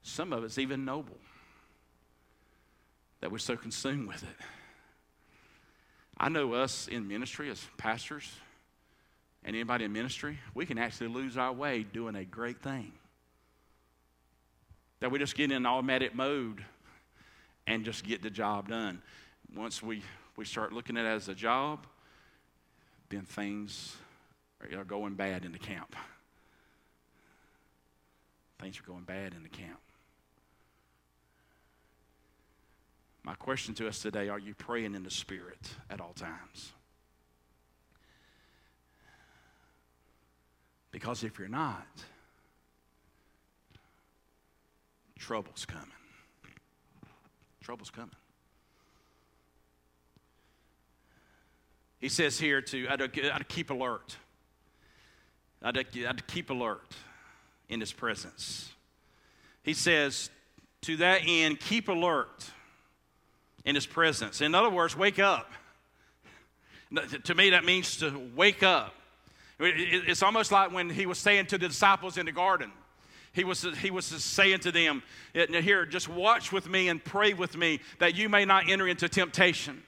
Some 0.04 0.34
of 0.34 0.44
it's 0.44 0.58
even 0.58 0.84
noble 0.84 1.16
that 3.22 3.32
we're 3.32 3.38
so 3.38 3.56
consumed 3.56 4.10
with 4.10 4.22
it. 4.24 4.46
I 6.18 6.28
know 6.28 6.52
us 6.52 6.90
in 6.90 7.08
ministry 7.08 7.50
as 7.50 7.66
pastors 7.78 8.30
and 9.46 9.56
anybody 9.56 9.86
in 9.86 9.94
ministry, 9.94 10.38
we 10.54 10.66
can 10.66 10.80
actually 10.80 11.08
lose 11.08 11.38
our 11.38 11.54
way 11.54 11.84
doing 11.84 12.18
a 12.18 12.26
great 12.26 12.62
thing. 12.62 12.92
That 15.00 15.12
we 15.12 15.20
just 15.20 15.38
get 15.38 15.50
in 15.50 15.66
automatic 15.66 16.14
mode 16.14 16.66
and 17.68 17.86
just 17.86 18.04
get 18.04 18.22
the 18.22 18.30
job 18.30 18.68
done. 18.68 19.02
Once 19.56 19.84
we, 19.84 20.02
we 20.38 20.46
start 20.46 20.72
looking 20.72 20.98
at 20.98 21.06
it 21.06 21.10
as 21.10 21.28
a 21.28 21.36
job, 21.36 21.86
then 23.10 23.24
things 23.24 23.98
are 24.78 24.84
going 24.84 25.16
bad 25.16 25.44
in 25.44 25.52
the 25.52 25.60
camp. 25.60 25.96
Things 28.60 28.80
are 28.80 28.84
going 28.84 29.04
bad 29.04 29.34
in 29.34 29.44
the 29.44 29.50
camp. 29.50 29.80
My 33.24 33.36
question 33.36 33.74
to 33.76 33.88
us 33.88 34.00
today 34.00 34.30
are 34.30 34.40
you 34.40 34.56
praying 34.56 34.96
in 34.96 35.04
the 35.04 35.12
Spirit 35.12 35.76
at 35.90 36.00
all 36.00 36.14
times? 36.14 36.72
Because 40.92 41.24
if 41.24 41.40
you're 41.40 41.48
not, 41.48 41.88
trouble's 45.18 45.66
coming. 45.66 45.88
Trouble's 47.62 47.92
coming. 47.92 48.12
He 52.02 52.10
says 52.10 52.40
here 52.40 52.62
to, 52.64 52.88
"I'd 52.90 53.48
keep 53.48 53.70
alert. 53.70 54.18
i 55.62 55.72
to, 55.72 55.84
to 55.84 56.24
keep 56.28 56.50
alert 56.50 56.96
in 57.70 57.80
his 57.80 57.94
presence. 57.94 58.72
He 59.64 59.74
says, 59.76 60.32
to 60.82 60.98
that 60.98 61.22
end, 61.26 61.60
keep 61.60 61.88
alert 61.88 62.50
in 63.64 63.76
his 63.76 63.86
presence. 63.86 64.42
In 64.42 64.56
other 64.56 64.70
words, 64.70 64.96
wake 64.96 65.20
up. 65.20 65.50
To 67.24 67.36
me, 67.36 67.52
that 67.52 67.64
means 67.64 67.96
to 68.00 68.30
wake 68.36 68.64
up. 68.64 68.94
It's 69.60 70.22
almost 70.22 70.52
like 70.52 70.74
when 70.74 70.90
he 70.90 71.06
was 71.06 71.20
saying 71.20 71.46
to 71.46 71.58
the 71.58 71.70
disciples 71.70 72.18
in 72.18 72.26
the 72.26 72.34
garden, 72.34 72.70
he 73.32 73.46
was, 73.46 73.66
he 73.78 73.92
was 73.92 74.04
saying 74.08 74.60
to 74.60 74.74
them, 74.74 75.02
Here, 75.34 75.86
just 75.86 76.10
watch 76.10 76.52
with 76.52 76.68
me 76.68 76.90
and 76.90 77.02
pray 77.02 77.32
with 77.32 77.56
me 77.56 77.80
that 78.00 78.16
you 78.16 78.28
may 78.28 78.44
not 78.44 78.68
enter 78.68 78.90
into 78.90 79.08
temptation. 79.08 79.84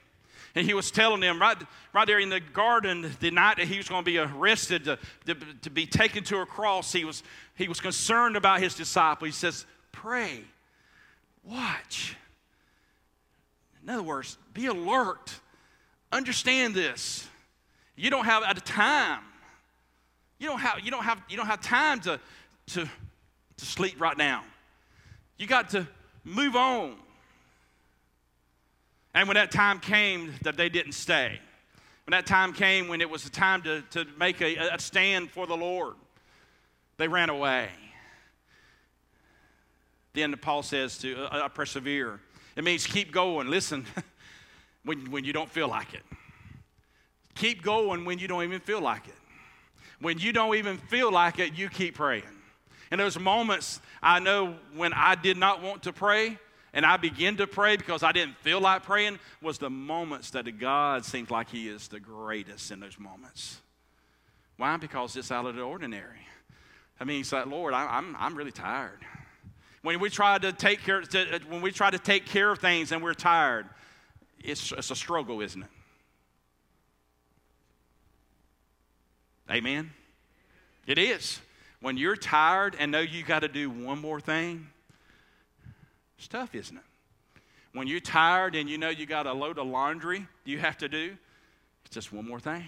And 0.56 0.68
he 0.68 0.74
was 0.74 0.92
telling 0.92 1.20
them 1.20 1.40
right, 1.42 1.58
right 1.94 2.06
there 2.06 2.20
in 2.20 2.30
the 2.30 2.40
garden, 2.40 3.12
the 3.20 3.32
night 3.32 3.58
that 3.58 3.68
he 3.68 3.78
was 3.78 3.90
going 3.90 4.04
to 4.04 4.06
be 4.06 4.20
arrested, 4.20 4.84
to, 4.86 5.00
to, 5.26 5.36
to 5.64 5.70
be 5.72 5.88
taken 5.88 6.24
to 6.26 6.40
a 6.40 6.46
cross, 6.46 6.94
he 6.94 7.06
was, 7.06 7.24
he 7.56 7.68
was 7.68 7.80
concerned 7.80 8.38
about 8.38 8.60
his 8.60 8.76
disciples. 8.76 9.28
He 9.28 9.34
says, 9.34 9.66
Pray, 9.92 10.44
watch. 11.44 12.16
In 13.82 13.90
other 13.90 14.04
words, 14.04 14.38
be 14.54 14.68
alert. 14.68 15.34
Understand 16.12 16.76
this. 16.76 17.28
You 17.96 18.10
don't 18.10 18.26
have 18.26 18.44
a 18.44 18.54
time. 18.60 19.22
You 20.40 20.48
don't 20.48 20.60
have, 20.60 20.80
you 20.82 20.92
don't 20.92 21.04
have, 21.04 21.22
you 21.30 21.38
don't 21.38 21.48
have 21.48 21.62
time 21.62 22.00
to, 22.02 22.20
to, 22.68 22.90
to 23.58 23.66
sleep 23.66 24.00
right 24.00 24.18
now. 24.18 24.44
You 25.38 25.48
got 25.48 25.70
to 25.72 25.88
move 26.24 26.56
on. 26.56 26.96
And 29.14 29.28
when 29.28 29.36
that 29.36 29.52
time 29.52 29.80
came 29.80 30.34
that 30.42 30.58
they 30.58 30.70
didn't 30.70 30.94
stay, 30.94 31.40
when 32.06 32.12
that 32.12 32.26
time 32.26 32.54
came 32.54 32.88
when 32.88 33.00
it 33.00 33.10
was 33.10 33.24
the 33.24 33.30
time 33.30 33.62
to, 33.64 33.82
to 33.92 34.06
make 34.18 34.42
a, 34.42 34.56
a 34.74 34.80
stand 34.80 35.32
for 35.32 35.48
the 35.48 35.56
Lord, 35.56 35.96
they 36.98 37.08
ran 37.08 37.30
away. 37.30 37.70
Then 40.14 40.36
Paul 40.38 40.64
says 40.64 40.98
to 41.00 41.26
uh, 41.26 41.46
uh 41.46 41.50
persevere. 41.50 42.20
It 42.56 42.64
means 42.64 42.86
keep 42.86 43.12
going. 43.12 43.48
Listen, 43.50 43.86
when, 44.84 45.10
when 45.12 45.24
you 45.24 45.34
don't 45.34 45.50
feel 45.50 45.68
like 45.68 45.94
it. 45.94 46.04
Keep 47.36 47.64
going 47.64 48.06
when 48.06 48.20
you 48.20 48.28
don't 48.28 48.44
even 48.44 48.60
feel 48.60 48.82
like 48.82 49.08
it. 49.08 49.16
When 50.00 50.20
you 50.20 50.34
don't 50.34 50.56
even 50.56 50.78
feel 50.78 51.12
like 51.12 51.40
it, 51.40 51.54
you 51.54 51.70
keep 51.70 51.96
praying. 51.96 52.24
And 52.92 53.00
there's 53.00 53.18
moments 53.18 53.80
I 54.04 54.20
know 54.20 54.56
when 54.76 54.94
I 54.94 55.16
did 55.16 55.38
not 55.38 55.64
want 55.64 55.84
to 55.84 55.94
pray 55.94 56.38
and 56.74 56.86
I 56.86 56.98
began 56.98 57.38
to 57.38 57.46
pray 57.46 57.78
because 57.78 58.02
I 58.02 58.12
didn't 58.12 58.38
feel 58.38 58.60
like 58.60 58.84
praying 58.84 59.20
was 59.42 59.60
the 59.60 59.70
moments 59.70 60.32
that 60.32 60.60
God 60.60 61.06
seems 61.06 61.30
like 61.30 61.50
He 61.50 61.68
is 61.68 61.88
the 61.88 62.00
greatest 62.00 62.72
in 62.72 62.80
those 62.80 62.98
moments. 62.98 63.62
Why? 64.58 64.78
Because 64.78 65.16
it's 65.16 65.32
out 65.32 65.46
of 65.46 65.56
the 65.56 65.62
ordinary. 65.62 66.28
I 67.00 67.04
mean, 67.04 67.22
it's 67.22 67.32
like, 67.32 67.46
Lord, 67.46 67.74
I, 67.74 67.86
I'm, 67.86 68.16
I'm 68.18 68.36
really 68.36 68.52
tired. 68.52 69.00
When 69.84 70.00
we 70.00 70.10
try 70.10 70.38
to 70.38 70.52
take 70.52 70.82
care, 70.84 71.02
to, 71.02 71.42
when 71.50 71.62
we 71.62 71.72
try 71.72 71.92
to 71.92 72.00
take 72.00 72.26
care 72.26 72.52
of 72.52 72.60
things 72.60 72.92
and 72.92 73.04
we're 73.04 73.14
tired, 73.14 73.68
it's, 74.40 74.72
it's 74.72 74.90
a 74.90 74.96
struggle, 74.96 75.42
isn't 75.42 75.62
it? 75.62 75.70
Amen? 79.52 79.92
It 80.88 80.98
is. 80.98 81.40
When 81.82 81.98
you're 81.98 82.16
tired 82.16 82.76
and 82.80 82.92
know 82.92 83.02
you 83.02 83.24
got 83.24 83.40
to 83.40 83.48
do 83.48 83.70
one 83.70 84.00
more 84.00 84.22
thing, 84.22 84.68
it's 86.24 86.30
tough, 86.30 86.56
isn't 86.56 86.78
it? 86.78 86.84
When 87.74 87.86
you're 87.86 88.00
tired 88.00 88.56
and 88.56 88.70
you 88.70 88.78
know 88.78 88.88
you 88.88 89.06
got 89.06 89.28
a 89.28 89.34
load 89.34 89.58
of 89.58 89.68
laundry 89.68 90.26
you 90.46 90.58
have 90.58 90.78
to 90.78 90.88
do, 90.88 91.18
it's 91.84 91.94
just 91.94 92.14
one 92.14 92.26
more 92.26 92.40
thing. 92.40 92.64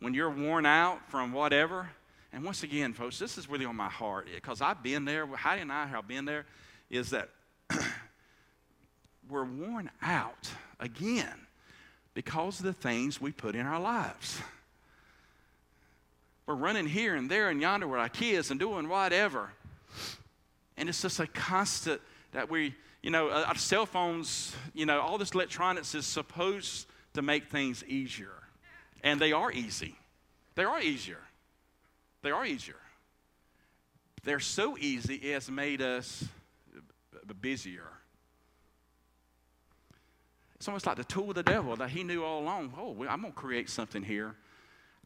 When 0.00 0.12
you're 0.12 0.28
worn 0.28 0.66
out 0.66 0.98
from 1.08 1.32
whatever, 1.32 1.88
and 2.30 2.44
once 2.44 2.62
again, 2.62 2.92
folks, 2.92 3.18
this 3.18 3.38
is 3.38 3.48
really 3.48 3.64
on 3.64 3.74
my 3.74 3.88
heart 3.88 4.28
because 4.34 4.60
I've 4.60 4.82
been 4.82 5.06
there. 5.06 5.24
Heidi 5.26 5.62
and 5.62 5.72
I 5.72 5.86
have 5.86 6.06
been 6.06 6.26
there. 6.26 6.44
Is 6.90 7.08
that 7.10 7.30
we're 9.30 9.44
worn 9.44 9.90
out 10.02 10.50
again 10.78 11.46
because 12.12 12.58
of 12.58 12.66
the 12.66 12.74
things 12.74 13.18
we 13.18 13.32
put 13.32 13.54
in 13.54 13.64
our 13.64 13.80
lives. 13.80 14.42
We're 16.44 16.54
running 16.54 16.86
here 16.86 17.14
and 17.14 17.30
there 17.30 17.48
and 17.48 17.62
yonder 17.62 17.88
with 17.88 18.00
our 18.00 18.10
kids 18.10 18.50
and 18.50 18.60
doing 18.60 18.90
whatever. 18.90 19.52
And 20.76 20.88
it's 20.88 21.02
just 21.02 21.20
a 21.20 21.26
constant 21.26 22.00
that 22.32 22.50
we, 22.50 22.74
you 23.02 23.10
know, 23.10 23.28
uh, 23.28 23.44
our 23.46 23.56
cell 23.56 23.86
phones, 23.86 24.54
you 24.74 24.86
know, 24.86 25.00
all 25.00 25.18
this 25.18 25.32
electronics 25.32 25.94
is 25.94 26.06
supposed 26.06 26.86
to 27.14 27.22
make 27.22 27.50
things 27.50 27.84
easier. 27.84 28.32
And 29.04 29.20
they 29.20 29.32
are 29.32 29.52
easy. 29.52 29.96
They 30.54 30.64
are 30.64 30.80
easier. 30.80 31.20
They 32.22 32.30
are 32.30 32.44
easier. 32.46 32.76
They're 34.24 34.40
so 34.40 34.78
easy, 34.78 35.16
it 35.16 35.34
has 35.34 35.50
made 35.50 35.82
us 35.82 36.24
busier. 37.40 37.88
It's 40.54 40.68
almost 40.68 40.86
like 40.86 40.96
the 40.96 41.04
tool 41.04 41.30
of 41.30 41.34
the 41.34 41.42
devil 41.42 41.74
that 41.74 41.90
he 41.90 42.04
knew 42.04 42.22
all 42.22 42.40
along. 42.40 42.72
Oh, 42.78 42.90
I'm 43.08 43.22
going 43.22 43.32
to 43.32 43.38
create 43.38 43.68
something 43.68 44.04
here. 44.04 44.36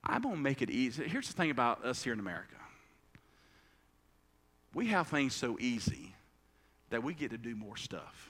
I'm 0.05 0.21
going 0.21 0.35
to 0.35 0.41
make 0.41 0.61
it 0.61 0.69
easy. 0.69 1.09
Here's 1.09 1.29
the 1.29 1.33
thing 1.33 1.51
about 1.51 1.83
us 1.83 2.05
here 2.05 2.13
in 2.13 2.21
America 2.21 2.57
we 4.77 4.89
have 4.89 5.09
things 5.09 5.35
so 5.35 5.57
easy 5.59 6.15
that 6.91 7.03
we 7.03 7.15
get 7.15 7.31
to 7.31 7.39
do 7.39 7.57
more 7.57 7.79
stuff. 7.79 8.29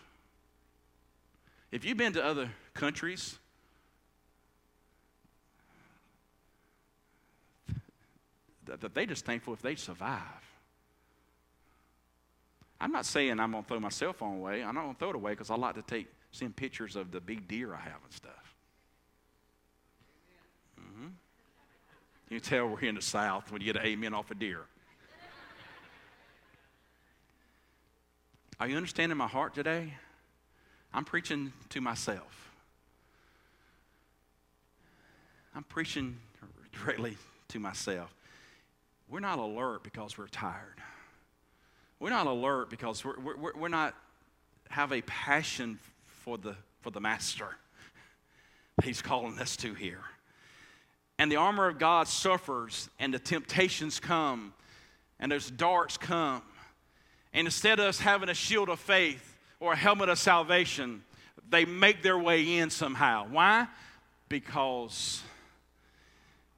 If 1.72 1.84
you've 1.84 1.98
been 1.98 2.12
to 2.12 2.24
other 2.24 2.48
countries, 2.72 3.36
that 8.64 8.94
they 8.94 9.06
just 9.06 9.24
thankful 9.24 9.54
if 9.54 9.60
they 9.60 9.74
survive. 9.74 10.20
I'm 12.80 12.92
not 12.92 13.06
saying 13.06 13.40
I'm 13.40 13.50
going 13.50 13.64
to 13.64 13.68
throw 13.68 13.80
my 13.80 13.88
cell 13.88 14.12
phone 14.12 14.36
away. 14.36 14.62
I'm 14.62 14.76
not 14.76 14.82
going 14.82 14.94
to 14.94 14.98
throw 15.00 15.10
it 15.10 15.16
away 15.16 15.32
because 15.32 15.50
I 15.50 15.56
like 15.56 15.74
to 15.74 15.82
take 15.82 16.06
send 16.30 16.54
pictures 16.54 16.94
of 16.94 17.10
the 17.10 17.20
big 17.20 17.48
deer 17.48 17.74
I 17.74 17.80
have 17.80 17.98
and 18.04 18.12
stuff. 18.12 18.54
Mm-hmm. 20.80 21.08
You 22.30 22.40
can 22.40 22.48
tell 22.48 22.68
we're 22.68 22.78
here 22.78 22.90
in 22.90 22.94
the 22.94 23.02
South 23.02 23.50
when 23.50 23.60
you 23.62 23.72
get 23.72 23.82
an 23.82 23.88
amen 23.88 24.14
off 24.14 24.30
a 24.30 24.36
deer. 24.36 24.60
Are 28.58 28.66
you 28.66 28.76
understanding 28.76 29.18
my 29.18 29.26
heart 29.26 29.54
today? 29.54 29.92
I'm 30.94 31.04
preaching 31.04 31.52
to 31.70 31.80
myself. 31.80 32.50
I'm 35.54 35.64
preaching 35.64 36.18
directly 36.72 37.16
to 37.48 37.58
myself. 37.58 38.14
We're 39.08 39.20
not 39.20 39.38
alert 39.38 39.84
because 39.84 40.16
we're 40.16 40.28
tired. 40.28 40.80
We're 42.00 42.10
not 42.10 42.26
alert 42.26 42.70
because 42.70 43.04
we're, 43.04 43.18
we're, 43.20 43.52
we're 43.54 43.68
not 43.68 43.94
have 44.70 44.92
a 44.92 45.02
passion 45.02 45.78
for 46.06 46.38
the, 46.38 46.56
for 46.80 46.90
the 46.90 47.00
master 47.00 47.56
he's 48.84 49.02
calling 49.02 49.38
us 49.38 49.56
to 49.56 49.74
here. 49.74 50.02
And 51.18 51.30
the 51.32 51.36
armor 51.36 51.68
of 51.68 51.78
God 51.78 52.08
suffers, 52.08 52.90
and 52.98 53.12
the 53.12 53.18
temptations 53.18 54.00
come, 54.00 54.52
and 55.18 55.32
those 55.32 55.50
darts 55.50 55.96
come. 55.96 56.42
And 57.36 57.46
instead 57.46 57.78
of 57.78 57.84
us 57.84 58.00
having 58.00 58.30
a 58.30 58.34
shield 58.34 58.70
of 58.70 58.80
faith 58.80 59.36
or 59.60 59.74
a 59.74 59.76
helmet 59.76 60.08
of 60.08 60.18
salvation, 60.18 61.04
they 61.50 61.66
make 61.66 62.02
their 62.02 62.18
way 62.18 62.56
in 62.56 62.70
somehow. 62.70 63.26
Why? 63.28 63.66
Because 64.30 65.20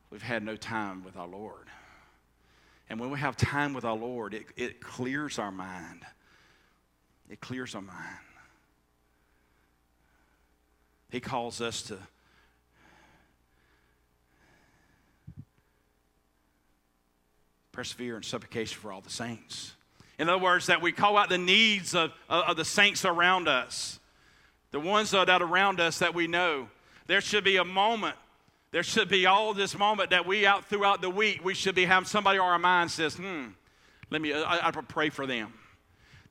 we've 0.08 0.22
had 0.22 0.44
no 0.44 0.54
time 0.54 1.02
with 1.02 1.16
our 1.16 1.26
Lord. 1.26 1.66
And 2.88 3.00
when 3.00 3.10
we 3.10 3.18
have 3.18 3.36
time 3.36 3.74
with 3.74 3.84
our 3.84 3.96
Lord, 3.96 4.34
it, 4.34 4.46
it 4.56 4.80
clears 4.80 5.40
our 5.40 5.50
mind. 5.50 6.04
It 7.28 7.40
clears 7.40 7.74
our 7.74 7.82
mind. 7.82 8.18
He 11.10 11.18
calls 11.18 11.60
us 11.60 11.82
to 11.82 11.98
persevere 17.72 18.16
in 18.16 18.22
supplication 18.22 18.78
for 18.80 18.92
all 18.92 19.00
the 19.00 19.10
saints. 19.10 19.72
In 20.18 20.28
other 20.28 20.42
words, 20.42 20.66
that 20.66 20.82
we 20.82 20.90
call 20.90 21.16
out 21.16 21.28
the 21.28 21.38
needs 21.38 21.94
of, 21.94 22.12
of, 22.28 22.56
the 22.56 22.64
saints 22.64 23.04
around 23.04 23.46
us, 23.46 24.00
the 24.72 24.80
ones 24.80 25.12
that 25.12 25.28
are 25.28 25.42
around 25.42 25.80
us 25.80 26.00
that 26.00 26.14
we 26.14 26.26
know. 26.26 26.68
There 27.06 27.20
should 27.20 27.44
be 27.44 27.56
a 27.56 27.64
moment, 27.64 28.16
there 28.72 28.82
should 28.82 29.08
be 29.08 29.26
all 29.26 29.54
this 29.54 29.78
moment 29.78 30.10
that 30.10 30.26
we 30.26 30.44
out 30.44 30.64
throughout 30.64 31.00
the 31.00 31.10
week, 31.10 31.44
we 31.44 31.54
should 31.54 31.74
be 31.74 31.84
having 31.84 32.06
somebody 32.06 32.38
on 32.38 32.46
our 32.46 32.58
mind 32.58 32.90
says, 32.90 33.14
hmm, 33.14 33.46
let 34.10 34.20
me, 34.20 34.32
I, 34.32 34.68
I 34.68 34.70
pray 34.70 35.10
for 35.10 35.26
them. 35.26 35.52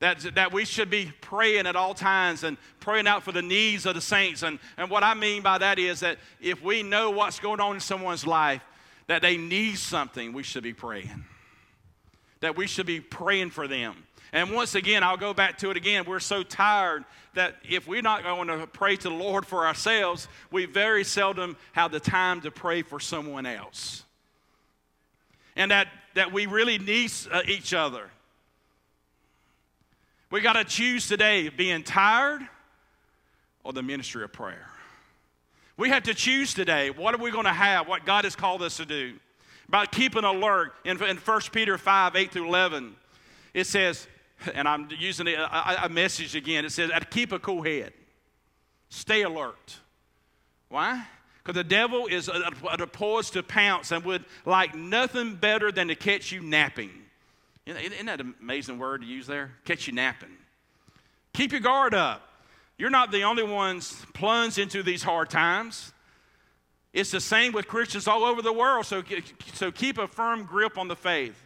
That, 0.00 0.20
that 0.36 0.52
we 0.52 0.64
should 0.64 0.90
be 0.90 1.12
praying 1.20 1.66
at 1.66 1.74
all 1.74 1.92
times 1.92 2.44
and 2.44 2.56
praying 2.78 3.08
out 3.08 3.24
for 3.24 3.32
the 3.32 3.42
needs 3.42 3.84
of 3.84 3.96
the 3.96 4.00
saints. 4.00 4.44
And, 4.44 4.60
and 4.76 4.90
what 4.90 5.02
I 5.02 5.14
mean 5.14 5.42
by 5.42 5.58
that 5.58 5.80
is 5.80 6.00
that 6.00 6.18
if 6.40 6.62
we 6.62 6.84
know 6.84 7.10
what's 7.10 7.40
going 7.40 7.58
on 7.58 7.74
in 7.74 7.80
someone's 7.80 8.24
life, 8.24 8.62
that 9.08 9.22
they 9.22 9.36
need 9.36 9.76
something, 9.76 10.32
we 10.32 10.44
should 10.44 10.62
be 10.62 10.72
praying. 10.72 11.24
That 12.40 12.56
we 12.56 12.66
should 12.66 12.86
be 12.86 13.00
praying 13.00 13.50
for 13.50 13.66
them. 13.66 14.04
And 14.32 14.50
once 14.50 14.74
again, 14.74 15.02
I'll 15.02 15.16
go 15.16 15.32
back 15.32 15.58
to 15.58 15.70
it 15.70 15.76
again. 15.76 16.04
We're 16.06 16.20
so 16.20 16.42
tired 16.42 17.04
that 17.34 17.56
if 17.68 17.88
we're 17.88 18.02
not 18.02 18.22
going 18.22 18.48
to 18.48 18.66
pray 18.66 18.96
to 18.96 19.08
the 19.08 19.14
Lord 19.14 19.46
for 19.46 19.66
ourselves, 19.66 20.28
we 20.50 20.66
very 20.66 21.04
seldom 21.04 21.56
have 21.72 21.92
the 21.92 22.00
time 22.00 22.42
to 22.42 22.50
pray 22.50 22.82
for 22.82 23.00
someone 23.00 23.46
else. 23.46 24.04
And 25.56 25.70
that, 25.70 25.88
that 26.14 26.32
we 26.32 26.46
really 26.46 26.78
need 26.78 27.10
uh, 27.32 27.42
each 27.46 27.72
other. 27.72 28.10
We 30.30 30.40
got 30.40 30.54
to 30.54 30.64
choose 30.64 31.08
today 31.08 31.48
being 31.48 31.82
tired 31.82 32.42
or 33.64 33.72
the 33.72 33.82
ministry 33.82 34.22
of 34.24 34.32
prayer. 34.32 34.66
We 35.78 35.88
have 35.88 36.02
to 36.04 36.14
choose 36.14 36.52
today 36.54 36.90
what 36.90 37.14
are 37.14 37.22
we 37.22 37.30
going 37.30 37.44
to 37.44 37.52
have, 37.52 37.88
what 37.88 38.04
God 38.04 38.24
has 38.24 38.36
called 38.36 38.62
us 38.62 38.76
to 38.76 38.84
do. 38.84 39.14
About 39.68 39.92
keeping 39.92 40.24
alert. 40.24 40.72
In, 40.84 41.02
in 41.02 41.16
1 41.16 41.40
Peter 41.52 41.76
5 41.76 42.16
8 42.16 42.32
through 42.32 42.48
11, 42.48 42.96
it 43.54 43.66
says, 43.66 44.06
and 44.54 44.66
I'm 44.66 44.88
using 44.98 45.28
a, 45.28 45.78
a 45.84 45.88
message 45.88 46.34
again, 46.34 46.64
it 46.64 46.72
says, 46.72 46.90
keep 47.10 47.32
a 47.32 47.38
cool 47.38 47.62
head, 47.62 47.92
stay 48.88 49.22
alert. 49.22 49.78
Why? 50.68 51.06
Because 51.42 51.54
the 51.54 51.64
devil 51.64 52.06
is 52.06 52.28
at 52.28 52.80
a 52.80 52.86
poised 52.86 53.32
to 53.32 53.42
pounce 53.42 53.90
and 53.90 54.04
would 54.04 54.24
like 54.44 54.74
nothing 54.74 55.34
better 55.34 55.72
than 55.72 55.88
to 55.88 55.94
catch 55.94 56.30
you 56.30 56.42
napping. 56.42 56.90
Isn't 57.64 58.06
that 58.06 58.20
an 58.20 58.34
amazing 58.40 58.78
word 58.78 59.02
to 59.02 59.06
use 59.06 59.26
there? 59.26 59.52
Catch 59.64 59.86
you 59.86 59.92
napping. 59.92 60.36
Keep 61.32 61.52
your 61.52 61.60
guard 61.60 61.94
up. 61.94 62.22
You're 62.78 62.90
not 62.90 63.10
the 63.10 63.22
only 63.22 63.42
ones 63.42 64.04
plunged 64.14 64.58
into 64.58 64.82
these 64.82 65.02
hard 65.02 65.30
times. 65.30 65.92
It's 66.92 67.10
the 67.10 67.20
same 67.20 67.52
with 67.52 67.68
Christians 67.68 68.08
all 68.08 68.24
over 68.24 68.42
the 68.42 68.52
world, 68.52 68.86
so, 68.86 69.02
so 69.52 69.70
keep 69.70 69.98
a 69.98 70.06
firm 70.06 70.44
grip 70.44 70.78
on 70.78 70.88
the 70.88 70.96
faith. 70.96 71.40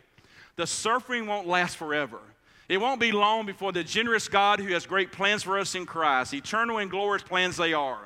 The 0.56 0.66
suffering 0.66 1.26
won't 1.26 1.46
last 1.46 1.76
forever. 1.76 2.20
It 2.68 2.78
won't 2.78 3.00
be 3.00 3.12
long 3.12 3.44
before 3.44 3.72
the 3.72 3.84
generous 3.84 4.28
God 4.28 4.60
who 4.60 4.72
has 4.72 4.86
great 4.86 5.12
plans 5.12 5.42
for 5.42 5.58
us 5.58 5.74
in 5.74 5.84
Christ, 5.84 6.32
eternal 6.32 6.78
and 6.78 6.90
glorious 6.90 7.22
plans 7.22 7.56
they 7.56 7.72
are, 7.72 8.00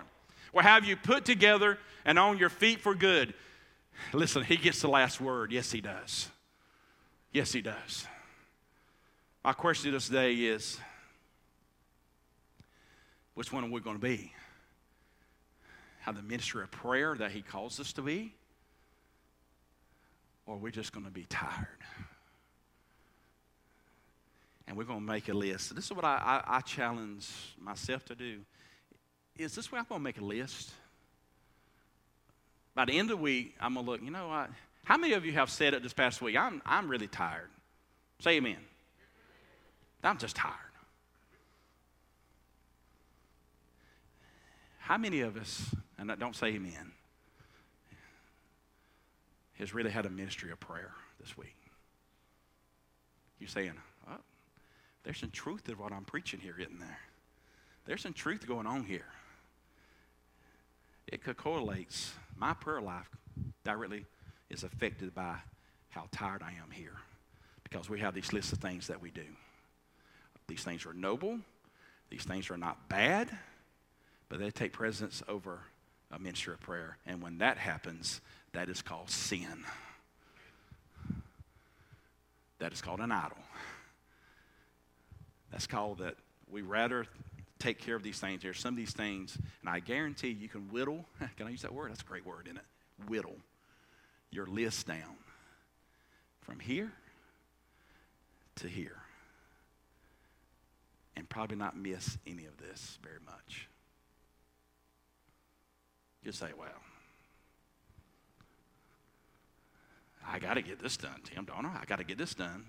will 0.53 0.62
have 0.62 0.85
you 0.85 0.96
put 0.96 1.25
together 1.25 1.79
and 2.05 2.18
on 2.18 2.38
your 2.38 2.49
feet 2.49 2.81
for 2.81 2.94
good. 2.94 3.35
Listen, 4.12 4.42
he 4.42 4.57
gets 4.57 4.81
the 4.81 4.88
last 4.88 5.20
word. 5.20 5.53
Yes, 5.53 5.70
he 5.70 5.81
does. 5.81 6.31
Yes, 7.37 7.53
He 7.53 7.61
does. 7.61 8.07
My 9.44 9.53
question 9.53 9.92
this 9.92 10.09
day 10.09 10.33
is 10.33 10.81
which 13.35 13.53
one 13.53 13.62
are 13.62 13.70
we 13.70 13.79
going 13.83 13.96
to 13.96 14.01
be? 14.01 14.33
Have 16.07 16.14
the 16.14 16.23
ministry 16.23 16.62
of 16.62 16.71
prayer 16.71 17.16
that 17.16 17.33
He 17.33 17.42
calls 17.42 17.81
us 17.81 17.92
to 17.95 18.03
be? 18.03 18.33
Or 20.47 20.57
we're 20.57 20.71
just 20.71 20.92
going 20.92 21.05
to 21.05 21.11
be 21.11 21.27
tired? 21.29 21.66
And 24.69 24.77
we're 24.77 24.85
going 24.85 25.01
to 25.01 25.05
make 25.05 25.29
a 25.29 25.35
list. 25.35 25.75
This 25.75 25.87
is 25.87 25.92
what 25.92 26.05
I, 26.05 26.42
I, 26.47 26.59
I 26.59 26.61
challenge 26.61 27.29
myself 27.61 28.05
to 28.05 28.14
do. 28.14 28.38
Is 29.37 29.57
this 29.57 29.73
way 29.73 29.81
I'm 29.81 29.87
going 29.88 30.01
to 30.01 30.05
make 30.05 30.21
a 30.21 30.25
list? 30.25 30.71
By 32.77 32.85
the 32.85 32.92
end 32.92 33.11
of 33.11 33.19
the 33.19 33.23
week, 33.23 33.57
I'm 33.61 33.75
going 33.75 33.85
to 33.85 33.90
look, 33.90 34.01
you 34.01 34.12
know 34.12 34.29
what? 34.29 34.51
How 34.85 34.97
many 34.97 35.14
of 35.14 35.27
you 35.27 35.33
have 35.33 35.51
said 35.51 35.75
it 35.75 35.83
this 35.83 35.92
past 35.92 36.23
week? 36.23 36.37
I'm, 36.37 36.62
I'm 36.64 36.88
really 36.88 37.09
tired. 37.09 37.51
Say 38.21 38.37
amen. 38.37 38.59
I'm 40.05 40.19
just 40.19 40.37
tired. 40.37 40.55
How 44.87 44.96
many 44.96 45.22
of 45.22 45.37
us, 45.37 45.75
and 45.99 46.12
I 46.12 46.14
don't 46.14 46.37
say 46.37 46.46
amen, 46.46 46.92
has 49.59 49.75
really 49.75 49.90
had 49.90 50.07
a 50.07 50.11
ministry 50.11 50.53
of 50.53 50.61
prayer 50.61 50.92
this 51.18 51.37
week. 51.37 51.57
You're 53.40 53.49
saying, 53.49 53.72
oh, 54.09 54.18
there's 55.03 55.18
some 55.18 55.33
truth 55.33 55.64
to 55.64 55.72
what 55.72 55.92
I'm 55.92 56.05
preaching 56.05 56.38
here, 56.38 56.55
isn't 56.57 56.79
there? 56.79 57.01
There's 57.85 58.01
some 58.01 58.12
truth 58.12 58.46
going 58.46 58.68
on 58.68 58.85
here. 58.85 59.09
It 61.09 61.20
correlates. 61.37 62.12
My 62.37 62.55
prayer 62.55 62.81
life 62.81 63.11
directly 63.64 64.05
is 64.51 64.62
affected 64.62 65.12
by 65.12 65.38
how 65.90 66.05
tired 66.12 66.44
I 66.44 66.51
am 66.62 66.70
here 66.70 66.94
because 67.64 67.90
we 67.90 67.99
have 67.99 68.14
these 68.14 68.33
lists 68.33 68.53
of 68.53 68.61
things 68.61 68.87
that 68.87 69.03
we 69.03 69.11
do. 69.11 69.27
These 70.46 70.62
things 70.62 70.87
are 70.87 70.94
noble, 70.94 71.40
these 72.09 72.22
things 72.22 72.53
are 72.53 72.57
not 72.57 72.88
bad, 72.88 73.37
but 74.29 74.39
they 74.39 74.51
take 74.51 74.73
precedence 74.73 75.23
over 75.29 75.61
a 76.11 76.19
ministry 76.19 76.55
of 76.55 76.61
prayer. 76.61 76.99
And 77.07 77.23
when 77.23 77.39
that 77.39 77.59
happens, 77.59 78.21
that 78.53 78.69
is 78.69 78.83
called 78.83 79.11
sin. 79.11 79.65
That 82.59 82.73
is 82.73 82.81
called 82.81 83.01
an 83.01 83.12
idol. 83.12 83.39
That's 85.51 85.67
called 85.67 85.99
that 85.99 86.17
we 86.51 86.62
rather 86.62 87.07
take 87.59 87.79
care 87.79 87.95
of 87.97 88.03
these 88.03 88.19
things. 88.19 88.43
There's 88.43 88.61
some 88.61 88.75
of 88.75 88.77
these 88.77 88.93
things, 88.93 89.37
and 89.61 89.71
I 89.71 89.81
guarantee 89.81 90.29
you 90.29 90.49
can 90.49 90.69
whittle. 90.71 91.05
Can 91.37 91.47
I 91.47 91.51
use 91.51 91.62
that 91.62 91.73
word? 91.73 91.91
That's 91.91 92.03
a 92.03 92.05
great 92.05 92.27
word, 92.27 92.47
isn't 92.47 92.59
it? 92.59 93.09
Whittle 93.09 93.37
your 94.31 94.47
list 94.47 94.87
down 94.87 95.17
from 96.43 96.61
here 96.61 96.93
to 98.57 98.69
here. 98.69 98.99
And 101.17 101.29
probably 101.29 101.57
not 101.57 101.77
miss 101.77 102.19
any 102.27 102.45
of 102.45 102.57
this 102.59 102.99
very 103.03 103.21
much. 103.25 103.69
Just 106.27 106.41
say, 106.41 106.49
well, 106.59 106.67
I 110.29 110.41
got 110.41 110.55
to 110.55 110.62
get 110.62 110.81
this 110.81 110.97
done, 110.97 111.21
Tim, 111.23 111.45
don't 111.45 111.65
I? 111.65 111.83
I 111.83 111.85
got 111.87 111.99
to 111.99 112.05
get 112.05 112.19
this 112.19 112.35
done. 112.35 112.65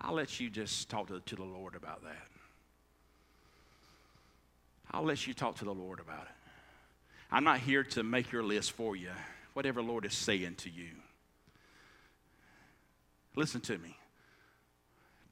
I'll 0.00 0.14
let 0.14 0.40
you 0.40 0.48
just 0.48 0.88
talk 0.88 1.08
to, 1.08 1.20
to 1.20 1.36
the 1.36 1.44
Lord 1.44 1.74
about 1.74 2.02
that. 2.04 2.28
I'll 4.90 5.04
let 5.04 5.26
you 5.26 5.34
talk 5.34 5.56
to 5.56 5.66
the 5.66 5.74
Lord 5.74 6.00
about 6.00 6.22
it. 6.22 6.34
I'm 7.30 7.44
not 7.44 7.58
here 7.58 7.84
to 7.84 8.02
make 8.02 8.32
your 8.32 8.42
list 8.42 8.72
for 8.72 8.96
you, 8.96 9.10
whatever 9.52 9.82
Lord 9.82 10.06
is 10.06 10.14
saying 10.14 10.54
to 10.54 10.70
you. 10.70 10.88
Listen 13.36 13.60
to 13.60 13.76
me. 13.76 13.98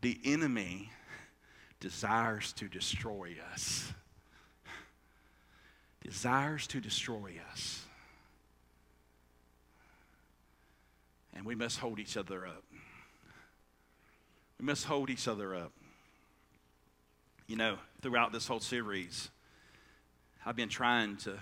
The 0.02 0.20
enemy 0.26 0.90
desires 1.80 2.52
to 2.58 2.68
destroy 2.68 3.36
us. 3.54 3.90
Desires 6.02 6.66
to 6.68 6.80
destroy 6.80 7.34
us. 7.52 7.84
And 11.34 11.46
we 11.46 11.54
must 11.54 11.78
hold 11.78 11.98
each 11.98 12.16
other 12.16 12.46
up. 12.46 12.64
We 14.60 14.66
must 14.66 14.84
hold 14.84 15.10
each 15.10 15.28
other 15.28 15.54
up. 15.54 15.72
You 17.46 17.56
know, 17.56 17.76
throughout 18.00 18.32
this 18.32 18.46
whole 18.46 18.60
series, 18.60 19.30
I've 20.44 20.56
been 20.56 20.68
trying 20.68 21.16
to, 21.18 21.38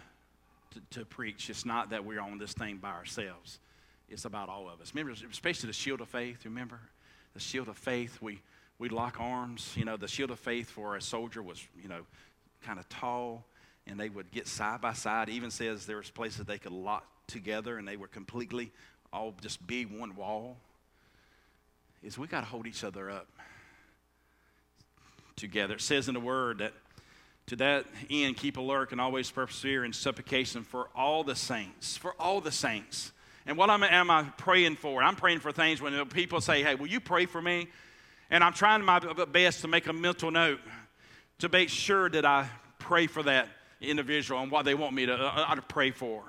to, 0.72 0.80
to, 0.98 1.04
preach. 1.04 1.50
It's 1.50 1.66
not 1.66 1.90
that 1.90 2.04
we're 2.04 2.20
on 2.20 2.38
this 2.38 2.52
thing 2.52 2.78
by 2.78 2.90
ourselves, 2.90 3.58
it's 4.08 4.24
about 4.24 4.48
all 4.48 4.68
of 4.68 4.80
us. 4.80 4.92
Remember, 4.94 5.12
especially 5.30 5.68
the 5.68 5.72
shield 5.72 6.00
of 6.00 6.08
faith, 6.08 6.44
remember? 6.44 6.80
The 7.34 7.40
shield 7.40 7.68
of 7.68 7.78
faith, 7.78 8.18
we, 8.20 8.40
we 8.78 8.88
lock 8.88 9.20
arms. 9.20 9.74
You 9.76 9.84
know, 9.84 9.96
the 9.96 10.08
shield 10.08 10.30
of 10.30 10.40
faith 10.40 10.68
for 10.68 10.96
a 10.96 11.02
soldier 11.02 11.42
was, 11.42 11.64
you 11.80 11.88
know, 11.88 12.00
kind 12.62 12.78
of 12.78 12.88
tall, 12.88 13.44
and 13.90 13.98
they 13.98 14.08
would 14.08 14.30
get 14.30 14.46
side 14.46 14.80
by 14.80 14.92
side. 14.92 15.28
It 15.28 15.32
even 15.32 15.50
says 15.50 15.84
there 15.84 15.96
was 15.96 16.10
places 16.10 16.46
they 16.46 16.58
could 16.58 16.72
lock 16.72 17.04
together, 17.26 17.76
and 17.76 17.86
they 17.86 17.96
were 17.96 18.06
completely 18.06 18.70
all 19.12 19.34
just 19.42 19.66
be 19.66 19.84
one 19.84 20.14
wall. 20.14 20.56
Is 22.02 22.16
we 22.16 22.26
got 22.26 22.40
to 22.40 22.46
hold 22.46 22.66
each 22.66 22.84
other 22.84 23.10
up 23.10 23.26
together. 25.36 25.74
It 25.74 25.80
says 25.80 26.08
in 26.08 26.14
the 26.14 26.20
Word 26.20 26.58
that 26.58 26.72
to 27.48 27.56
that 27.56 27.86
end, 28.08 28.36
keep 28.36 28.58
alert 28.58 28.92
and 28.92 29.00
always 29.00 29.28
persevere 29.28 29.84
in 29.84 29.92
supplication 29.92 30.62
for 30.62 30.88
all 30.94 31.24
the 31.24 31.34
saints, 31.34 31.96
for 31.96 32.14
all 32.16 32.40
the 32.40 32.52
saints. 32.52 33.10
And 33.44 33.56
what 33.56 33.70
am, 33.70 33.82
am 33.82 34.08
I 34.08 34.22
praying 34.38 34.76
for? 34.76 35.02
I'm 35.02 35.16
praying 35.16 35.40
for 35.40 35.50
things 35.50 35.82
when 35.82 36.06
people 36.06 36.40
say, 36.40 36.62
hey, 36.62 36.76
will 36.76 36.86
you 36.86 37.00
pray 37.00 37.26
for 37.26 37.42
me? 37.42 37.66
And 38.30 38.44
I'm 38.44 38.52
trying 38.52 38.84
my 38.84 39.00
best 39.00 39.62
to 39.62 39.68
make 39.68 39.88
a 39.88 39.92
mental 39.92 40.30
note 40.30 40.60
to 41.40 41.48
make 41.48 41.70
sure 41.70 42.08
that 42.10 42.24
I 42.24 42.48
pray 42.78 43.08
for 43.08 43.24
that 43.24 43.48
individual 43.80 44.40
and 44.40 44.50
what 44.50 44.64
they 44.64 44.74
want 44.74 44.94
me 44.94 45.06
to, 45.06 45.14
uh, 45.14 45.46
uh 45.48 45.54
to 45.54 45.62
pray 45.62 45.90
for. 45.90 46.22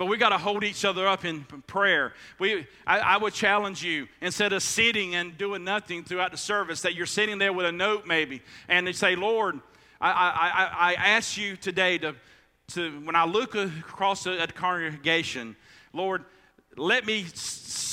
But 0.00 0.06
we 0.06 0.16
got 0.16 0.30
to 0.30 0.38
hold 0.38 0.64
each 0.64 0.86
other 0.86 1.06
up 1.06 1.26
in 1.26 1.44
prayer. 1.66 2.14
We, 2.38 2.66
I, 2.86 3.00
I, 3.00 3.16
would 3.18 3.34
challenge 3.34 3.84
you 3.84 4.08
instead 4.22 4.54
of 4.54 4.62
sitting 4.62 5.14
and 5.14 5.36
doing 5.36 5.62
nothing 5.62 6.04
throughout 6.04 6.32
the 6.32 6.38
service, 6.38 6.80
that 6.82 6.94
you're 6.94 7.04
sitting 7.04 7.36
there 7.36 7.52
with 7.52 7.66
a 7.66 7.72
note 7.72 8.06
maybe, 8.06 8.40
and 8.66 8.86
you 8.86 8.94
say, 8.94 9.14
Lord, 9.14 9.60
I, 10.00 10.10
I, 10.10 10.70
I 10.78 10.94
ask 10.94 11.36
you 11.36 11.54
today 11.54 11.98
to, 11.98 12.14
to, 12.68 12.98
when 13.00 13.14
I 13.14 13.26
look 13.26 13.54
across 13.54 14.26
at 14.26 14.48
the 14.48 14.54
congregation, 14.54 15.54
Lord, 15.92 16.24
let 16.78 17.04
me 17.04 17.26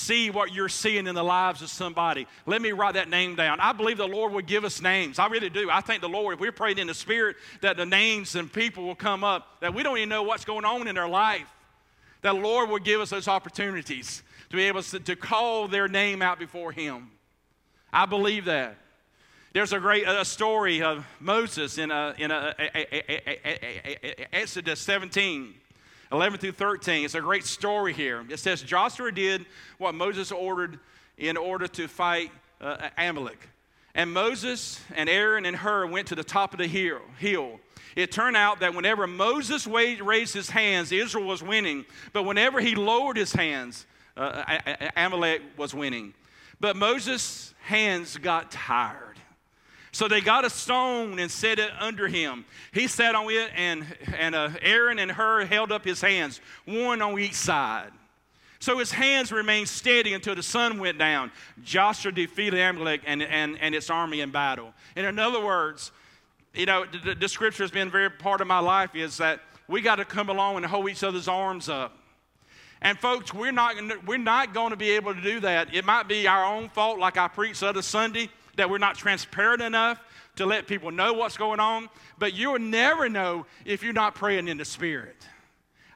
see 0.08 0.30
what 0.30 0.54
you're 0.54 0.70
seeing 0.70 1.06
in 1.06 1.16
the 1.16 1.24
lives 1.24 1.62
of 1.62 1.70
somebody. 1.70 2.28
Let 2.46 2.62
me 2.62 2.72
write 2.72 2.94
that 2.94 3.10
name 3.10 3.36
down. 3.36 3.60
I 3.60 3.74
believe 3.74 3.98
the 3.98 4.08
Lord 4.08 4.32
would 4.32 4.48
give 4.48 4.64
us 4.64 4.82
names. 4.82 5.20
I 5.20 5.28
really 5.28 5.50
do. 5.50 5.70
I 5.70 5.82
think 5.82 6.02
the 6.02 6.10
Lord, 6.10 6.36
if 6.36 6.40
we're 6.40 6.52
praying 6.52 6.78
in 6.78 6.88
the 6.88 6.94
Spirit, 6.94 7.36
that 7.62 7.76
the 7.76 7.86
names 7.86 8.36
and 8.36 8.52
people 8.52 8.86
will 8.86 8.96
come 8.96 9.24
up 9.24 9.60
that 9.60 9.74
we 9.74 9.84
don't 9.84 9.98
even 9.98 10.10
know 10.10 10.24
what's 10.24 10.46
going 10.46 10.66
on 10.66 10.88
in 10.88 10.96
their 10.96 11.10
life. 11.10 11.48
That 12.22 12.34
the 12.34 12.40
Lord 12.40 12.70
will 12.70 12.80
give 12.80 13.02
us 13.02 13.10
those 13.10 13.28
opportunities 13.28 14.24
to 14.50 14.56
be 14.56 14.64
able 14.64 14.82
to, 14.82 15.00
to 15.00 15.16
call 15.16 15.68
their 15.68 15.88
name 15.88 16.22
out 16.22 16.40
before 16.40 16.72
Him. 16.72 17.12
I 17.92 18.06
believe 18.06 18.46
that. 18.46 18.78
There's 19.54 19.74
a 19.74 19.80
great 19.80 20.08
a 20.08 20.24
story 20.24 20.82
of 20.84 21.06
Moses 21.20 21.78
in, 21.78 21.90
a, 21.90 22.14
in 22.18 22.32
a, 22.32 22.54
a, 22.60 24.36
Exodus 24.36 24.80
17, 24.82 25.54
11 26.12 26.40
through 26.40 26.54
13. 26.54 27.06
It's 27.06 27.16
a 27.16 27.22
great 27.22 27.46
story 27.46 27.94
here. 27.94 28.24
It 28.30 28.40
says 28.40 28.62
Joshua 28.62 29.12
did 29.12 29.46
what 29.78 29.96
Moses 29.96 30.32
ordered 30.32 30.80
in 31.18 31.38
order 31.38 31.68
to 31.68 31.88
fight 31.88 32.32
uh, 32.62 32.90
Amalek. 32.98 33.50
And 33.96 34.14
Moses 34.14 34.80
and 34.96 35.10
Aaron 35.10 35.46
and 35.46 35.58
Hur 35.58 35.88
went 35.88 36.08
to 36.08 36.16
the 36.16 36.24
top 36.24 36.54
of 36.54 36.60
the 36.60 36.68
hill. 36.68 37.60
It 37.96 38.12
turned 38.12 38.38
out 38.38 38.60
that 38.60 38.76
whenever 38.76 39.08
Moses 39.08 39.66
raised 39.66 40.36
his 40.36 40.52
hands, 40.52 40.92
Israel 40.92 41.26
was 41.26 41.42
winning. 41.42 41.84
But 42.14 42.24
whenever 42.24 42.60
he 42.60 42.76
lowered 42.76 43.18
his 43.18 43.34
hands, 43.34 43.88
uh, 44.16 44.60
Amalek 44.96 45.42
was 45.58 45.74
winning. 45.74 46.14
But 46.60 46.76
Moses' 46.76 47.56
hands 47.64 48.18
got 48.18 48.52
tired. 48.52 49.07
So 49.92 50.08
they 50.08 50.22
got 50.22 50.46
a 50.46 50.50
stone 50.50 51.18
and 51.20 51.32
set 51.32 51.60
it 51.60 51.72
under 51.80 52.08
him. 52.08 52.46
He 52.74 52.88
sat 52.88 53.16
on 53.16 53.30
it, 53.32 53.50
and, 53.56 53.86
and 54.16 54.36
uh, 54.36 54.50
Aaron 54.62 55.00
and 55.00 55.12
Hur 55.12 55.46
held 55.46 55.72
up 55.72 55.86
his 55.86 56.02
hands, 56.02 56.42
one 56.66 57.02
on 57.02 57.20
each 57.20 57.34
side. 57.34 57.92
So 58.60 58.80
his 58.80 58.92
hands 58.92 59.32
remained 59.32 59.70
steady 59.70 60.14
until 60.14 60.36
the 60.36 60.44
sun 60.44 60.80
went 60.80 60.98
down. 60.98 61.32
Joshua 61.64 62.12
defeated 62.12 62.60
Amalek 62.60 63.02
and, 63.06 63.22
and, 63.22 63.58
and 63.60 63.76
its 63.76 63.90
army 63.90 64.22
in 64.22 64.32
battle. 64.32 64.74
And 64.96 65.06
in 65.06 65.20
other 65.20 65.44
words, 65.44 65.92
you 66.54 66.66
know, 66.66 66.86
the, 66.86 67.14
the 67.14 67.30
scripture 67.30 67.64
has 67.64 67.72
been 67.72 67.92
very 67.92 68.10
part 68.10 68.42
of 68.42 68.48
my 68.48 68.60
life 68.60 68.96
is 68.96 69.18
that 69.18 69.42
we 69.68 69.82
got 69.82 69.98
to 69.98 70.06
come 70.06 70.30
along 70.30 70.58
and 70.58 70.66
hold 70.66 70.90
each 70.90 71.04
other's 71.04 71.28
arms 71.28 71.70
up. 71.70 71.98
And 72.82 72.98
folks, 72.98 73.34
we're 73.34 73.52
not, 73.52 73.76
we're 74.06 74.18
not 74.18 74.54
going 74.54 74.72
to 74.72 74.78
be 74.78 74.92
able 74.92 75.14
to 75.14 75.22
do 75.22 75.40
that. 75.42 75.74
It 75.74 75.86
might 75.86 76.08
be 76.08 76.28
our 76.28 76.46
own 76.46 76.70
fault, 76.70 77.00
like 77.00 77.18
I 77.18 77.28
preached 77.28 77.60
the 77.60 77.68
other 77.68 77.82
Sunday 77.82 78.30
that 78.58 78.70
we're 78.70 78.78
not 78.78 78.96
transparent 78.96 79.62
enough 79.62 80.00
to 80.36 80.46
let 80.46 80.68
people 80.68 80.92
know 80.92 81.14
what's 81.14 81.38
going 81.38 81.60
on, 81.60 81.90
but 82.20 82.34
you'll 82.34 82.60
never 82.60 83.10
know 83.10 83.46
if 83.66 83.82
you're 83.82 83.94
not 83.94 84.16
praying 84.16 84.48
in 84.48 84.58
the 84.58 84.66
Spirit. 84.66 85.16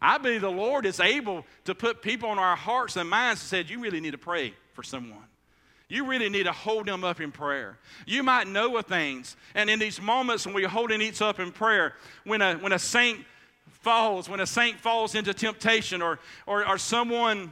I 0.01 0.17
believe 0.17 0.41
the 0.41 0.49
Lord 0.49 0.85
is 0.85 0.99
able 0.99 1.45
to 1.65 1.75
put 1.75 2.01
people 2.01 2.29
on 2.29 2.39
our 2.39 2.55
hearts 2.55 2.95
and 2.95 3.07
minds 3.07 3.41
and 3.41 3.47
said, 3.47 3.69
You 3.69 3.79
really 3.79 3.99
need 3.99 4.11
to 4.11 4.17
pray 4.17 4.53
for 4.73 4.81
someone. 4.81 5.19
You 5.89 6.07
really 6.07 6.29
need 6.29 6.43
to 6.43 6.53
hold 6.53 6.87
them 6.87 7.03
up 7.03 7.19
in 7.19 7.31
prayer. 7.31 7.77
You 8.07 8.23
might 8.23 8.47
know 8.47 8.77
of 8.77 8.85
things, 8.85 9.35
and 9.53 9.69
in 9.69 9.77
these 9.77 10.01
moments 10.01 10.45
when 10.45 10.55
we're 10.55 10.69
holding 10.69 11.01
each 11.01 11.21
up 11.21 11.39
in 11.39 11.51
prayer, 11.51 11.95
when 12.23 12.41
a, 12.41 12.55
when 12.55 12.71
a 12.71 12.79
saint 12.79 13.19
falls, 13.67 14.29
when 14.29 14.39
a 14.39 14.47
saint 14.47 14.79
falls 14.79 15.13
into 15.15 15.33
temptation, 15.33 16.01
or, 16.01 16.19
or, 16.47 16.67
or 16.67 16.77
someone 16.77 17.51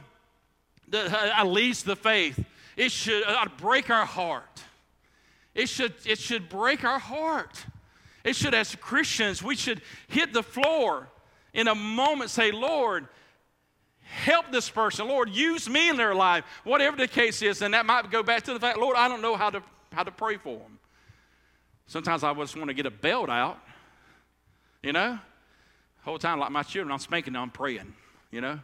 that 0.88 1.38
uh, 1.38 1.44
leads 1.44 1.82
the 1.82 1.94
faith, 1.94 2.42
it 2.76 2.90
should 2.90 3.22
uh, 3.24 3.46
break 3.58 3.90
our 3.90 4.06
heart. 4.06 4.64
It 5.60 5.68
should, 5.68 5.92
it 6.06 6.18
should 6.18 6.48
break 6.48 6.84
our 6.84 6.98
heart. 6.98 7.62
It 8.24 8.34
should, 8.34 8.54
as 8.54 8.74
Christians, 8.76 9.42
we 9.42 9.56
should 9.56 9.82
hit 10.08 10.32
the 10.32 10.42
floor 10.42 11.06
in 11.52 11.68
a 11.68 11.74
moment, 11.74 12.30
say, 12.30 12.50
Lord, 12.50 13.06
help 14.00 14.50
this 14.50 14.70
person. 14.70 15.06
Lord, 15.06 15.28
use 15.28 15.68
me 15.68 15.90
in 15.90 15.98
their 15.98 16.14
life, 16.14 16.44
whatever 16.64 16.96
the 16.96 17.06
case 17.06 17.42
is. 17.42 17.60
And 17.60 17.74
that 17.74 17.84
might 17.84 18.10
go 18.10 18.22
back 18.22 18.44
to 18.44 18.54
the 18.54 18.60
fact, 18.60 18.78
Lord, 18.78 18.96
I 18.96 19.06
don't 19.06 19.20
know 19.20 19.36
how 19.36 19.50
to, 19.50 19.62
how 19.92 20.02
to 20.02 20.10
pray 20.10 20.38
for 20.38 20.56
them. 20.56 20.78
Sometimes 21.86 22.24
I 22.24 22.32
just 22.32 22.56
want 22.56 22.68
to 22.68 22.74
get 22.74 22.86
a 22.86 22.90
belt 22.90 23.28
out, 23.28 23.58
you 24.82 24.94
know? 24.94 25.18
Whole 26.04 26.18
time, 26.18 26.38
like 26.38 26.52
my 26.52 26.62
children, 26.62 26.90
I'm 26.90 27.00
spanking 27.00 27.34
them, 27.34 27.42
I'm 27.42 27.50
praying, 27.50 27.92
you 28.30 28.40
know? 28.40 28.60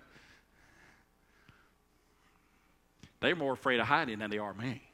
They're 3.20 3.36
more 3.36 3.52
afraid 3.52 3.80
of 3.80 3.86
Heidi 3.86 4.14
than 4.14 4.30
they 4.30 4.38
are 4.38 4.54
me. 4.54 4.85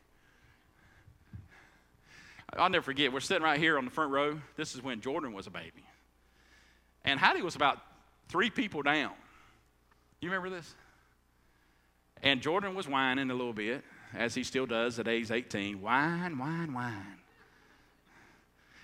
I'll 2.56 2.68
never 2.68 2.84
forget, 2.84 3.12
we're 3.12 3.20
sitting 3.20 3.42
right 3.42 3.58
here 3.58 3.78
on 3.78 3.84
the 3.84 3.90
front 3.90 4.10
row. 4.10 4.38
This 4.56 4.74
is 4.74 4.82
when 4.82 5.00
Jordan 5.00 5.32
was 5.32 5.46
a 5.46 5.50
baby. 5.50 5.84
And 7.04 7.18
Heidi 7.18 7.42
was 7.42 7.56
about 7.56 7.78
three 8.28 8.50
people 8.50 8.82
down. 8.82 9.12
You 10.20 10.30
remember 10.30 10.50
this? 10.50 10.74
And 12.22 12.40
Jordan 12.40 12.74
was 12.74 12.86
whining 12.86 13.30
a 13.30 13.34
little 13.34 13.52
bit, 13.52 13.82
as 14.14 14.34
he 14.34 14.44
still 14.44 14.66
does 14.66 14.98
at 14.98 15.08
age 15.08 15.30
18. 15.30 15.80
Whine, 15.80 16.38
whine, 16.38 16.72
whine. 16.72 17.18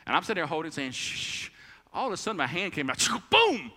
And 0.06 0.16
I'm 0.16 0.22
sitting 0.22 0.40
there 0.40 0.46
holding, 0.46 0.72
saying, 0.72 0.92
shh. 0.92 1.50
All 1.92 2.08
of 2.08 2.12
a 2.12 2.16
sudden, 2.16 2.38
my 2.38 2.46
hand 2.46 2.72
came 2.72 2.88
out, 2.90 3.06
boom! 3.30 3.70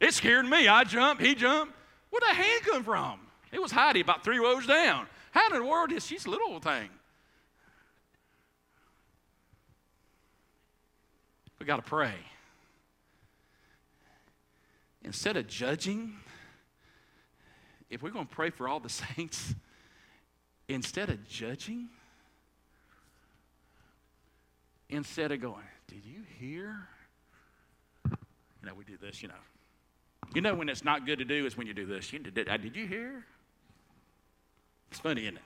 It 0.00 0.14
scared 0.14 0.46
me. 0.46 0.68
I 0.68 0.84
jumped, 0.84 1.22
he 1.22 1.34
jumped. 1.34 1.74
Where'd 2.10 2.22
that 2.22 2.36
hand 2.36 2.62
come 2.64 2.84
from? 2.84 3.20
It 3.52 3.60
was 3.60 3.70
Heidi 3.70 4.00
about 4.00 4.24
three 4.24 4.38
rows 4.38 4.66
down. 4.66 5.06
How 5.32 5.46
in 5.48 5.62
the 5.62 5.64
world 5.64 5.92
is 5.92 6.06
she's 6.06 6.26
a 6.26 6.30
little 6.30 6.60
thing? 6.60 6.88
We 11.60 11.66
got 11.66 11.76
to 11.76 11.82
pray. 11.82 12.14
Instead 15.04 15.36
of 15.36 15.46
judging, 15.46 16.14
if 17.90 18.02
we're 18.02 18.10
going 18.10 18.26
to 18.26 18.34
pray 18.34 18.50
for 18.50 18.66
all 18.66 18.80
the 18.80 18.88
saints, 19.16 19.54
instead 20.68 21.10
of 21.10 21.28
judging, 21.28 21.88
instead 24.88 25.32
of 25.32 25.40
going, 25.40 25.64
Did 25.86 26.04
you 26.04 26.22
hear? 26.38 26.88
You 28.06 28.68
know, 28.68 28.74
we 28.74 28.84
do 28.84 28.96
this, 29.00 29.22
you 29.22 29.28
know. 29.28 29.34
You 30.34 30.40
know 30.42 30.54
when 30.54 30.68
it's 30.68 30.84
not 30.84 31.06
good 31.06 31.18
to 31.18 31.24
do 31.24 31.46
is 31.46 31.56
when 31.56 31.66
you 31.66 31.74
do 31.74 31.86
this. 31.86 32.12
You 32.12 32.18
did, 32.18 32.34
did 32.34 32.76
you 32.76 32.86
hear? 32.86 33.24
It's 34.90 35.00
funny, 35.00 35.22
isn't 35.22 35.36
it? 35.36 35.42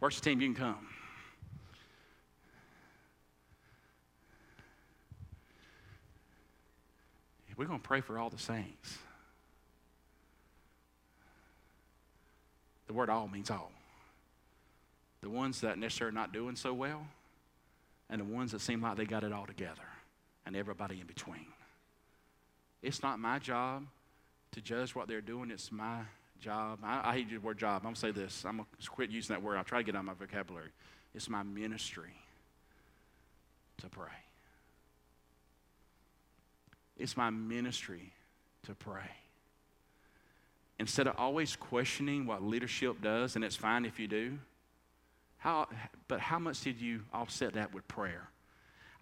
Worst 0.00 0.22
team 0.22 0.40
you 0.40 0.52
can 0.52 0.54
come. 0.54 0.88
We're 7.60 7.66
going 7.66 7.78
to 7.78 7.86
pray 7.86 8.00
for 8.00 8.18
all 8.18 8.30
the 8.30 8.38
saints. 8.38 8.96
The 12.86 12.94
word 12.94 13.10
all 13.10 13.28
means 13.28 13.50
all. 13.50 13.70
The 15.20 15.28
ones 15.28 15.60
that 15.60 15.76
necessarily 15.76 16.16
are 16.16 16.18
not 16.18 16.32
doing 16.32 16.56
so 16.56 16.72
well, 16.72 17.06
and 18.08 18.18
the 18.18 18.24
ones 18.24 18.52
that 18.52 18.62
seem 18.62 18.80
like 18.80 18.96
they 18.96 19.04
got 19.04 19.24
it 19.24 19.32
all 19.34 19.44
together, 19.44 19.82
and 20.46 20.56
everybody 20.56 21.00
in 21.02 21.06
between. 21.06 21.44
It's 22.80 23.02
not 23.02 23.18
my 23.18 23.38
job 23.38 23.84
to 24.52 24.62
judge 24.62 24.94
what 24.94 25.06
they're 25.06 25.20
doing, 25.20 25.50
it's 25.50 25.70
my 25.70 25.98
job. 26.40 26.78
I, 26.82 27.10
I 27.10 27.12
hate 27.12 27.28
the 27.28 27.36
word 27.36 27.58
job. 27.58 27.82
I'm 27.82 27.92
going 27.92 27.94
to 27.94 28.00
say 28.00 28.10
this. 28.10 28.42
I'm 28.46 28.56
going 28.56 28.68
to 28.80 28.88
quit 28.88 29.10
using 29.10 29.34
that 29.34 29.42
word. 29.42 29.58
I'll 29.58 29.64
try 29.64 29.80
to 29.80 29.84
get 29.84 29.94
out 29.94 29.98
of 29.98 30.06
my 30.06 30.14
vocabulary. 30.14 30.70
It's 31.14 31.28
my 31.28 31.42
ministry 31.42 32.14
to 33.82 33.88
pray. 33.90 34.29
It's 37.00 37.16
my 37.16 37.30
ministry 37.30 38.12
to 38.64 38.74
pray. 38.74 39.10
Instead 40.78 41.06
of 41.06 41.16
always 41.18 41.56
questioning 41.56 42.26
what 42.26 42.42
leadership 42.42 43.02
does, 43.02 43.36
and 43.36 43.44
it's 43.44 43.56
fine 43.56 43.84
if 43.84 43.98
you 43.98 44.06
do, 44.06 44.38
how, 45.38 45.66
but 46.08 46.20
how 46.20 46.38
much 46.38 46.60
did 46.60 46.80
you 46.80 47.02
offset 47.12 47.54
that 47.54 47.72
with 47.72 47.88
prayer? 47.88 48.28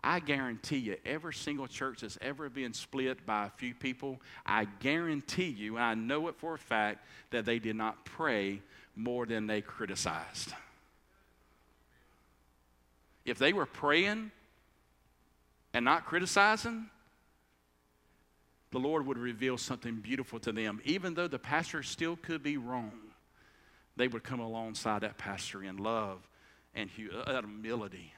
I 0.02 0.20
guarantee 0.20 0.78
you, 0.78 0.96
every 1.04 1.34
single 1.34 1.66
church 1.66 2.02
that's 2.02 2.16
ever 2.20 2.48
been 2.48 2.72
split 2.72 3.26
by 3.26 3.46
a 3.46 3.50
few 3.50 3.74
people, 3.74 4.20
I 4.46 4.66
guarantee 4.78 5.48
you, 5.48 5.76
and 5.76 5.84
I 5.84 5.94
know 5.94 6.28
it 6.28 6.36
for 6.36 6.54
a 6.54 6.58
fact, 6.58 7.04
that 7.30 7.44
they 7.44 7.58
did 7.58 7.74
not 7.74 8.04
pray 8.04 8.62
more 8.94 9.26
than 9.26 9.48
they 9.48 9.60
criticized. 9.60 10.52
If 13.24 13.38
they 13.38 13.52
were 13.52 13.66
praying 13.66 14.30
and 15.74 15.84
not 15.84 16.06
criticizing, 16.06 16.86
the 18.70 18.78
Lord 18.78 19.06
would 19.06 19.18
reveal 19.18 19.56
something 19.56 19.96
beautiful 19.96 20.38
to 20.40 20.52
them. 20.52 20.80
Even 20.84 21.14
though 21.14 21.28
the 21.28 21.38
pastor 21.38 21.82
still 21.82 22.16
could 22.16 22.42
be 22.42 22.56
wrong, 22.56 22.92
they 23.96 24.08
would 24.08 24.22
come 24.22 24.40
alongside 24.40 25.02
that 25.02 25.18
pastor 25.18 25.62
in 25.62 25.78
love 25.78 26.18
and 26.74 26.90
uh, 27.26 27.40
humility 27.40 28.12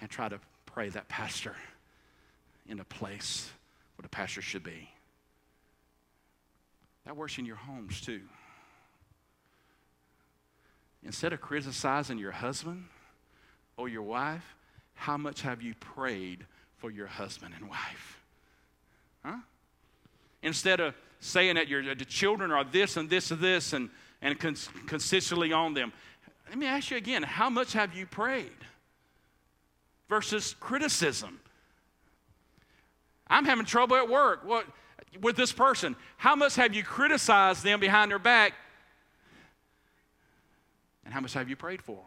and 0.00 0.08
try 0.08 0.28
to 0.28 0.40
pray 0.66 0.88
that 0.88 1.08
pastor 1.08 1.54
in 2.68 2.80
a 2.80 2.84
place 2.84 3.50
where 3.96 4.02
the 4.02 4.08
pastor 4.08 4.40
should 4.40 4.62
be. 4.62 4.88
That 7.04 7.16
works 7.16 7.38
in 7.38 7.44
your 7.44 7.56
homes 7.56 8.00
too. 8.00 8.20
Instead 11.02 11.32
of 11.32 11.40
criticizing 11.40 12.18
your 12.18 12.30
husband 12.30 12.84
or 13.76 13.88
your 13.88 14.02
wife, 14.02 14.54
how 14.94 15.16
much 15.16 15.42
have 15.42 15.62
you 15.62 15.74
prayed 15.74 16.46
for 16.76 16.90
your 16.90 17.06
husband 17.06 17.54
and 17.58 17.68
wife? 17.68 18.19
Huh? 19.24 19.36
Instead 20.42 20.80
of 20.80 20.94
saying 21.20 21.56
that 21.56 21.68
your 21.68 21.94
the 21.94 22.04
children 22.04 22.50
are 22.50 22.64
this 22.64 22.96
and 22.96 23.08
this 23.10 23.30
and 23.30 23.40
this 23.40 23.72
and, 23.72 23.90
and 24.22 24.38
cons- 24.38 24.68
consistently 24.86 25.52
on 25.52 25.74
them. 25.74 25.92
Let 26.48 26.58
me 26.58 26.66
ask 26.66 26.90
you 26.90 26.96
again 26.96 27.22
how 27.22 27.50
much 27.50 27.74
have 27.74 27.94
you 27.94 28.06
prayed? 28.06 28.50
Versus 30.08 30.56
criticism. 30.58 31.38
I'm 33.28 33.44
having 33.44 33.64
trouble 33.64 33.96
at 33.96 34.08
work 34.08 34.44
what, 34.44 34.66
with 35.20 35.36
this 35.36 35.52
person. 35.52 35.94
How 36.16 36.34
much 36.34 36.56
have 36.56 36.74
you 36.74 36.82
criticized 36.82 37.62
them 37.62 37.78
behind 37.78 38.10
their 38.10 38.18
back? 38.18 38.54
And 41.04 41.14
how 41.14 41.20
much 41.20 41.34
have 41.34 41.48
you 41.48 41.54
prayed 41.54 41.80
for 41.80 41.96
them? 41.96 42.04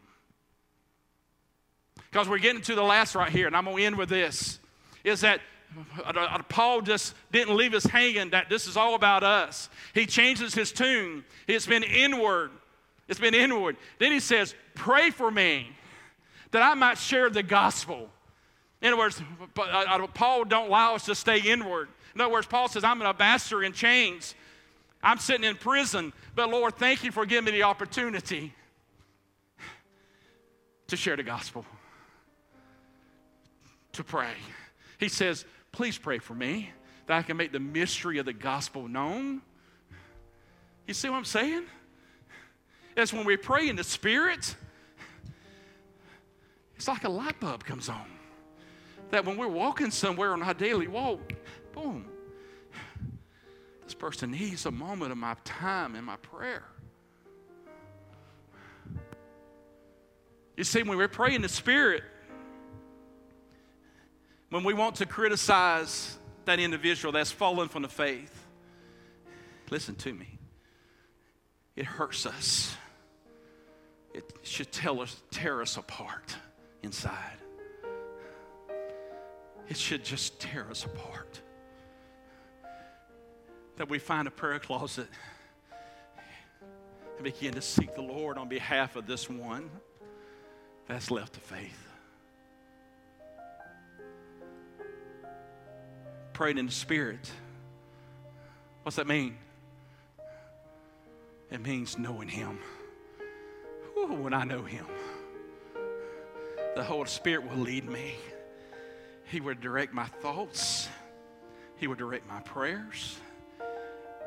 Because 2.12 2.28
we're 2.28 2.40
getting 2.40 2.62
to 2.64 2.76
the 2.76 2.84
last 2.84 3.16
right 3.16 3.32
here, 3.32 3.48
and 3.48 3.56
I'm 3.56 3.64
going 3.64 3.78
to 3.78 3.84
end 3.84 3.98
with 3.98 4.10
this 4.10 4.60
is 5.04 5.22
that 5.22 5.42
Uh, 6.04 6.40
Paul 6.50 6.82
just 6.82 7.16
didn't 7.32 7.56
leave 7.56 7.74
us 7.74 7.86
hanging 7.86 8.32
that 8.32 8.50
this 8.50 8.68
is 8.68 8.78
all 8.78 8.96
about 8.96 9.24
us. 9.24 9.70
He 9.94 10.06
changes 10.06 10.54
his 10.54 10.72
tune. 10.72 11.24
It's 11.48 11.66
been 11.66 11.84
inward. 11.84 12.52
It's 13.08 13.20
been 13.20 13.34
inward. 13.34 13.78
Then 14.00 14.12
he 14.12 14.20
says, 14.20 14.56
Pray 14.76 15.10
for 15.10 15.30
me 15.30 15.70
that 16.52 16.62
I 16.62 16.74
might 16.74 16.98
share 16.98 17.30
the 17.30 17.44
gospel. 17.44 18.10
In 18.82 18.90
other 18.90 18.98
words, 18.98 19.22
uh, 19.58 19.62
uh, 19.62 20.08
Paul 20.08 20.46
don't 20.46 20.68
allow 20.68 20.96
us 20.96 21.06
to 21.06 21.16
stay 21.16 21.40
inward. 21.40 21.90
In 22.16 22.22
other 22.22 22.32
words, 22.32 22.48
Paul 22.48 22.68
says, 22.68 22.84
I'm 22.84 23.02
an 23.02 23.08
ambassador 23.08 23.64
in 23.64 23.74
chains. 23.74 24.36
I'm 25.02 25.18
sitting 25.18 25.44
in 25.44 25.56
prison, 25.56 26.14
but 26.36 26.50
Lord, 26.50 26.76
thank 26.76 27.04
you 27.04 27.12
for 27.12 27.26
giving 27.26 27.46
me 27.46 27.52
the 27.52 27.64
opportunity 27.64 28.54
to 30.88 30.96
share 30.96 31.16
the 31.16 31.24
gospel, 31.24 31.66
to 33.94 34.04
pray. 34.04 34.34
He 35.00 35.10
says, 35.10 35.46
Please 35.74 35.98
pray 35.98 36.20
for 36.20 36.36
me 36.36 36.70
that 37.08 37.18
I 37.18 37.24
can 37.24 37.36
make 37.36 37.52
the 37.52 37.60
mystery 37.60 38.20
of 38.20 38.26
the 38.26 38.34
gospel 38.34 38.88
known. 38.88 39.42
You 40.88 40.94
see 40.94 41.10
what 41.10 41.18
I'm 41.18 41.26
saying? 41.26 41.66
It's 42.96 43.12
when 43.12 43.26
we 43.26 43.38
pray 43.38 43.68
in 43.68 43.76
the 43.76 43.84
Spirit, 43.84 44.56
it's 46.76 46.88
like 46.88 47.04
a 47.04 47.10
light 47.10 47.40
bulb 47.40 47.66
comes 47.66 47.90
on. 47.90 48.06
That 49.10 49.26
when 49.26 49.36
we're 49.36 49.48
walking 49.48 49.90
somewhere 49.90 50.34
on 50.34 50.44
our 50.44 50.54
daily 50.54 50.88
walk, 50.88 51.34
boom, 51.74 52.06
this 53.84 53.96
person 53.96 54.32
needs 54.32 54.68
a 54.68 54.72
moment 54.72 55.12
of 55.12 55.18
my 55.18 55.36
time 55.44 55.96
and 55.96 56.06
my 56.06 56.18
prayer. 56.18 56.64
You 60.56 60.64
see, 60.64 60.84
when 60.84 61.00
we 61.00 61.08
pray 61.08 61.34
in 61.34 61.42
the 61.42 61.50
Spirit, 61.50 62.04
when 64.54 64.64
we 64.64 64.76
want 64.76 64.98
to 64.98 65.08
criticize 65.08 66.16
that 66.46 66.60
individual 66.60 67.12
that's 67.12 67.32
fallen 67.32 67.68
from 67.70 67.82
the 67.82 67.88
faith, 67.88 68.46
listen 69.72 69.96
to 69.96 70.14
me. 70.14 70.38
It 71.76 71.86
hurts 71.86 72.28
us. 72.28 72.76
It 74.14 74.32
should 74.44 74.72
tell 74.72 75.02
us, 75.02 75.20
tear 75.32 75.60
us 75.60 75.78
apart 75.78 76.36
inside. 76.84 77.38
It 79.70 79.76
should 79.76 80.06
just 80.06 80.40
tear 80.40 80.68
us 80.70 80.86
apart. 80.86 81.42
That 83.78 83.90
we 83.90 83.98
find 83.98 84.28
a 84.28 84.32
prayer 84.32 84.60
closet 84.60 85.08
and 87.16 87.24
begin 87.24 87.56
to 87.56 87.62
seek 87.62 87.96
the 87.96 88.04
Lord 88.04 88.38
on 88.38 88.50
behalf 88.50 88.96
of 88.96 89.08
this 89.08 89.28
one 89.28 89.72
that's 90.88 91.10
left 91.10 91.34
the 91.34 91.40
faith. 91.40 91.93
Prayed 96.34 96.58
in 96.58 96.66
the 96.66 96.72
Spirit. 96.72 97.32
What's 98.82 98.98
that 98.98 99.08
mean? 99.08 99.38
It 101.52 101.62
means 101.62 101.98
knowing 101.98 102.28
Him. 102.28 102.60
Ooh, 103.98 104.14
when 104.14 104.34
I 104.34 104.44
know 104.44 104.64
Him, 104.64 104.86
the 106.76 106.84
Holy 106.84 107.08
Spirit 107.08 107.48
will 107.48 107.58
lead 107.58 107.88
me. 107.88 108.16
He 109.26 109.40
will 109.40 109.56
direct 109.56 109.94
my 109.94 110.06
thoughts, 110.06 110.90
He 111.78 111.88
will 111.88 111.96
direct 111.96 112.28
my 112.28 112.40
prayers. 112.42 113.18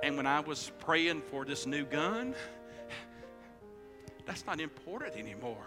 And 0.03 0.17
when 0.17 0.27
I 0.27 0.41
was 0.41 0.71
praying 0.79 1.23
for 1.31 1.45
this 1.45 1.67
new 1.67 1.85
gun, 1.85 2.35
that's 4.25 4.47
not 4.47 4.61
important 4.61 5.17
anymore. 5.17 5.67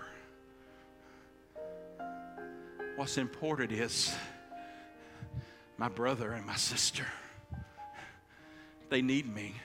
What's 2.95 3.17
important 3.17 3.71
is 3.71 4.13
my 5.79 5.87
brother 5.87 6.33
and 6.33 6.45
my 6.45 6.57
sister. 6.57 7.07
They 8.89 9.01
need 9.01 9.33
me. 9.33 9.55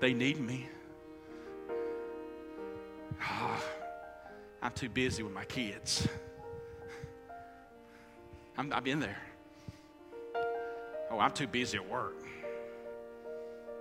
They 0.00 0.14
need 0.14 0.38
me. 0.38 0.68
Oh, 3.20 3.64
I'm 4.62 4.70
too 4.72 4.88
busy 4.88 5.24
with 5.24 5.32
my 5.32 5.44
kids. 5.44 6.06
I'm, 8.56 8.72
I've 8.72 8.84
been 8.84 9.00
there. 9.00 9.20
Oh, 11.10 11.18
I'm 11.18 11.32
too 11.32 11.48
busy 11.48 11.78
at 11.78 11.88
work. 11.88 12.22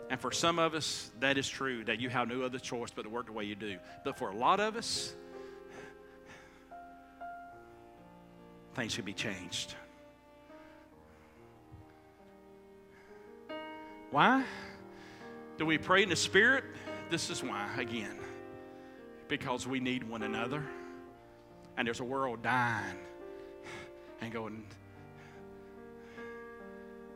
And 0.09 0.19
for 0.19 0.31
some 0.31 0.57
of 0.57 0.73
us, 0.73 1.11
that 1.19 1.37
is 1.37 1.47
true, 1.47 1.83
that 1.85 1.99
you 1.99 2.09
have 2.09 2.27
no 2.27 2.41
other 2.41 2.57
choice 2.57 2.89
but 2.95 3.03
to 3.03 3.09
work 3.09 3.27
the 3.27 3.31
way 3.31 3.43
you 3.43 3.55
do. 3.55 3.77
But 4.03 4.17
for 4.17 4.29
a 4.29 4.35
lot 4.35 4.59
of 4.59 4.75
us, 4.75 5.13
things 8.73 8.93
should 8.93 9.05
be 9.05 9.13
changed. 9.13 9.75
Why? 14.11 14.43
Do 15.57 15.65
we 15.65 15.77
pray 15.77 16.03
in 16.03 16.09
the 16.09 16.15
Spirit? 16.15 16.63
This 17.09 17.29
is 17.29 17.43
why, 17.43 17.69
again. 17.77 18.17
Because 19.27 19.65
we 19.67 19.79
need 19.79 20.03
one 20.03 20.23
another. 20.23 20.63
And 21.77 21.85
there's 21.87 21.99
a 21.99 22.05
world 22.05 22.41
dying 22.41 22.97
and 24.21 24.31
going 24.31 24.65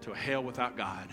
to 0.02 0.12
a 0.12 0.16
hell 0.16 0.44
without 0.44 0.78
God. 0.78 1.10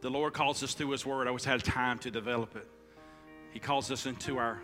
The 0.00 0.10
Lord 0.10 0.34
calls 0.34 0.62
us 0.62 0.74
through 0.74 0.90
His 0.90 1.06
Word. 1.06 1.26
I 1.26 1.28
always 1.28 1.46
had 1.46 1.64
time 1.64 1.98
to 2.00 2.10
develop 2.10 2.56
it. 2.56 2.68
He 3.52 3.58
calls 3.58 3.90
us 3.90 4.04
into 4.04 4.36
our 4.36 4.60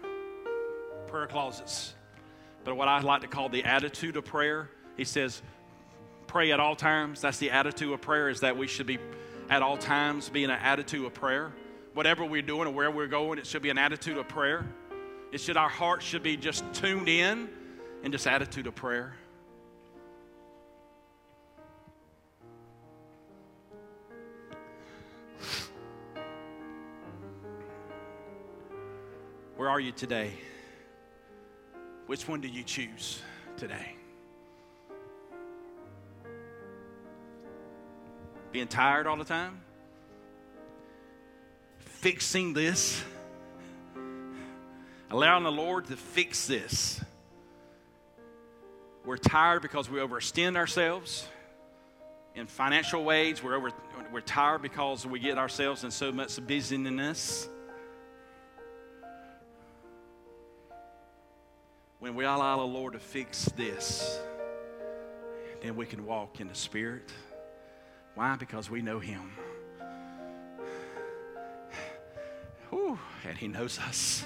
prayer 1.10 1.26
closets. 1.26 1.94
But 2.64 2.76
what 2.76 2.88
I 2.88 3.00
like 3.00 3.22
to 3.22 3.26
call 3.26 3.48
the 3.48 3.64
attitude 3.64 4.16
of 4.16 4.24
prayer, 4.24 4.70
He 4.96 5.04
says, 5.04 5.42
pray 6.26 6.52
at 6.52 6.60
all 6.60 6.76
times. 6.76 7.20
That's 7.20 7.38
the 7.38 7.50
attitude 7.50 7.92
of 7.92 8.00
prayer, 8.00 8.28
is 8.28 8.40
that 8.40 8.56
we 8.56 8.66
should 8.66 8.86
be 8.86 8.98
at 9.48 9.62
all 9.62 9.76
times 9.76 10.28
be 10.28 10.44
in 10.44 10.50
an 10.50 10.60
attitude 10.62 11.04
of 11.04 11.12
prayer. 11.12 11.52
Whatever 11.94 12.24
we're 12.24 12.40
doing 12.40 12.68
or 12.68 12.70
where 12.70 12.90
we're 12.90 13.08
going, 13.08 13.38
it 13.40 13.46
should 13.46 13.62
be 13.62 13.70
an 13.70 13.78
attitude 13.78 14.16
of 14.16 14.28
prayer. 14.28 14.64
It 15.32 15.40
should, 15.40 15.56
our 15.56 15.68
hearts 15.68 16.06
should 16.06 16.22
be 16.22 16.36
just 16.36 16.64
tuned 16.72 17.08
in 17.08 17.48
in 18.04 18.12
this 18.12 18.26
attitude 18.28 18.68
of 18.68 18.76
prayer. 18.76 19.14
Where 29.56 29.68
are 29.68 29.80
you 29.80 29.92
today? 29.92 30.32
Which 32.10 32.26
one 32.26 32.40
do 32.40 32.48
you 32.48 32.64
choose 32.64 33.22
today? 33.56 33.94
Being 38.50 38.66
tired 38.66 39.06
all 39.06 39.16
the 39.16 39.22
time? 39.22 39.60
Fixing 41.78 42.52
this? 42.52 43.00
Allowing 45.08 45.44
the 45.44 45.52
Lord 45.52 45.86
to 45.86 45.96
fix 45.96 46.48
this. 46.48 47.00
We're 49.04 49.16
tired 49.16 49.62
because 49.62 49.88
we 49.88 50.00
overextend 50.00 50.56
ourselves 50.56 51.28
in 52.34 52.48
financial 52.48 53.04
ways. 53.04 53.40
We're, 53.40 53.54
over, 53.54 53.70
we're 54.12 54.20
tired 54.20 54.62
because 54.62 55.06
we 55.06 55.20
get 55.20 55.38
ourselves 55.38 55.84
in 55.84 55.92
so 55.92 56.10
much 56.10 56.44
busyness. 56.44 57.48
When 62.00 62.14
we 62.14 62.24
allow 62.24 62.56
the 62.56 62.64
Lord 62.64 62.94
to 62.94 62.98
fix 62.98 63.44
this, 63.56 64.18
then 65.60 65.76
we 65.76 65.84
can 65.84 66.06
walk 66.06 66.40
in 66.40 66.48
the 66.48 66.54
Spirit. 66.54 67.12
Why? 68.14 68.36
Because 68.36 68.70
we 68.70 68.80
know 68.80 68.98
Him. 68.98 69.32
Whew, 72.70 72.98
and 73.28 73.36
He 73.36 73.48
knows 73.48 73.78
us. 73.78 74.24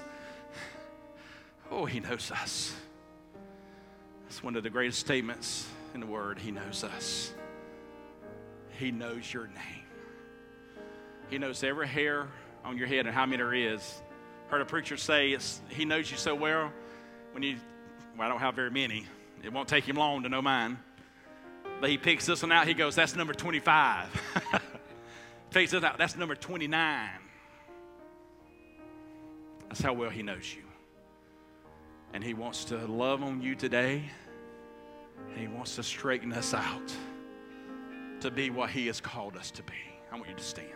Oh, 1.69 1.85
He 1.85 1.99
knows 1.99 2.31
us. 2.31 2.77
It's 4.29 4.41
one 4.41 4.55
of 4.55 4.63
the 4.63 4.71
greatest 4.71 5.01
statements 5.01 5.67
in 5.95 6.01
the 6.01 6.07
Word. 6.07 6.39
He 6.39 6.53
knows 6.53 6.85
us. 6.85 7.35
He 8.79 8.93
knows 8.93 9.33
your 9.33 9.49
name. 9.49 9.85
He 11.29 11.39
knows 11.39 11.65
every 11.65 11.89
hair 11.89 12.29
on 12.65 12.79
your 12.79 12.87
head 12.87 13.07
and 13.07 13.15
how 13.15 13.27
many 13.27 13.39
there 13.39 13.53
is. 13.53 14.01
Heard 14.47 14.61
a 14.61 14.65
preacher 14.65 14.97
say 14.97 15.37
He 15.71 15.85
knows 15.85 16.09
you 16.09 16.17
so 16.17 16.37
well 16.37 16.73
when 17.35 17.43
you, 17.43 17.57
well, 18.17 18.27
I 18.27 18.31
don't 18.31 18.39
have 18.39 18.55
very 18.55 18.71
many. 18.71 19.07
It 19.43 19.53
won't 19.53 19.69
take 19.69 19.85
him 19.85 19.97
long 19.97 20.23
to 20.23 20.29
know 20.29 20.41
mine. 20.41 20.79
But 21.81 21.91
he 21.91 21.99
picks 21.99 22.25
this 22.25 22.43
one 22.43 22.53
out. 22.53 22.67
He 22.67 22.75
goes, 22.75 22.95
That's 22.95 23.17
number 23.17 23.35
25. 23.35 24.09
Takes 25.51 25.73
this 25.73 25.83
out. 25.83 25.99
That's 25.99 26.17
number 26.17 26.35
29. 26.35 27.09
That's 29.69 29.81
how 29.81 29.93
well 29.93 30.11
he 30.11 30.23
knows 30.23 30.55
you. 30.55 30.63
And 32.13 32.23
he 32.23 32.33
wants 32.33 32.65
to 32.67 32.79
love 32.87 33.23
on 33.23 33.43
you 33.43 33.57
today. 33.57 34.05
And 35.29 35.37
he 35.37 35.49
wants 35.49 35.75
to 35.77 35.83
straighten 35.83 36.33
us 36.33 36.55
out 36.55 36.95
to 38.21 38.31
be 38.31 38.51
what 38.51 38.71
he 38.71 38.87
has 38.87 39.01
called 39.01 39.37
us 39.37 39.51
to 39.51 39.63
be. 39.65 39.73
I 40.13 40.15
want 40.15 40.29
you 40.29 40.37
to 40.37 40.43
stand. 40.43 40.69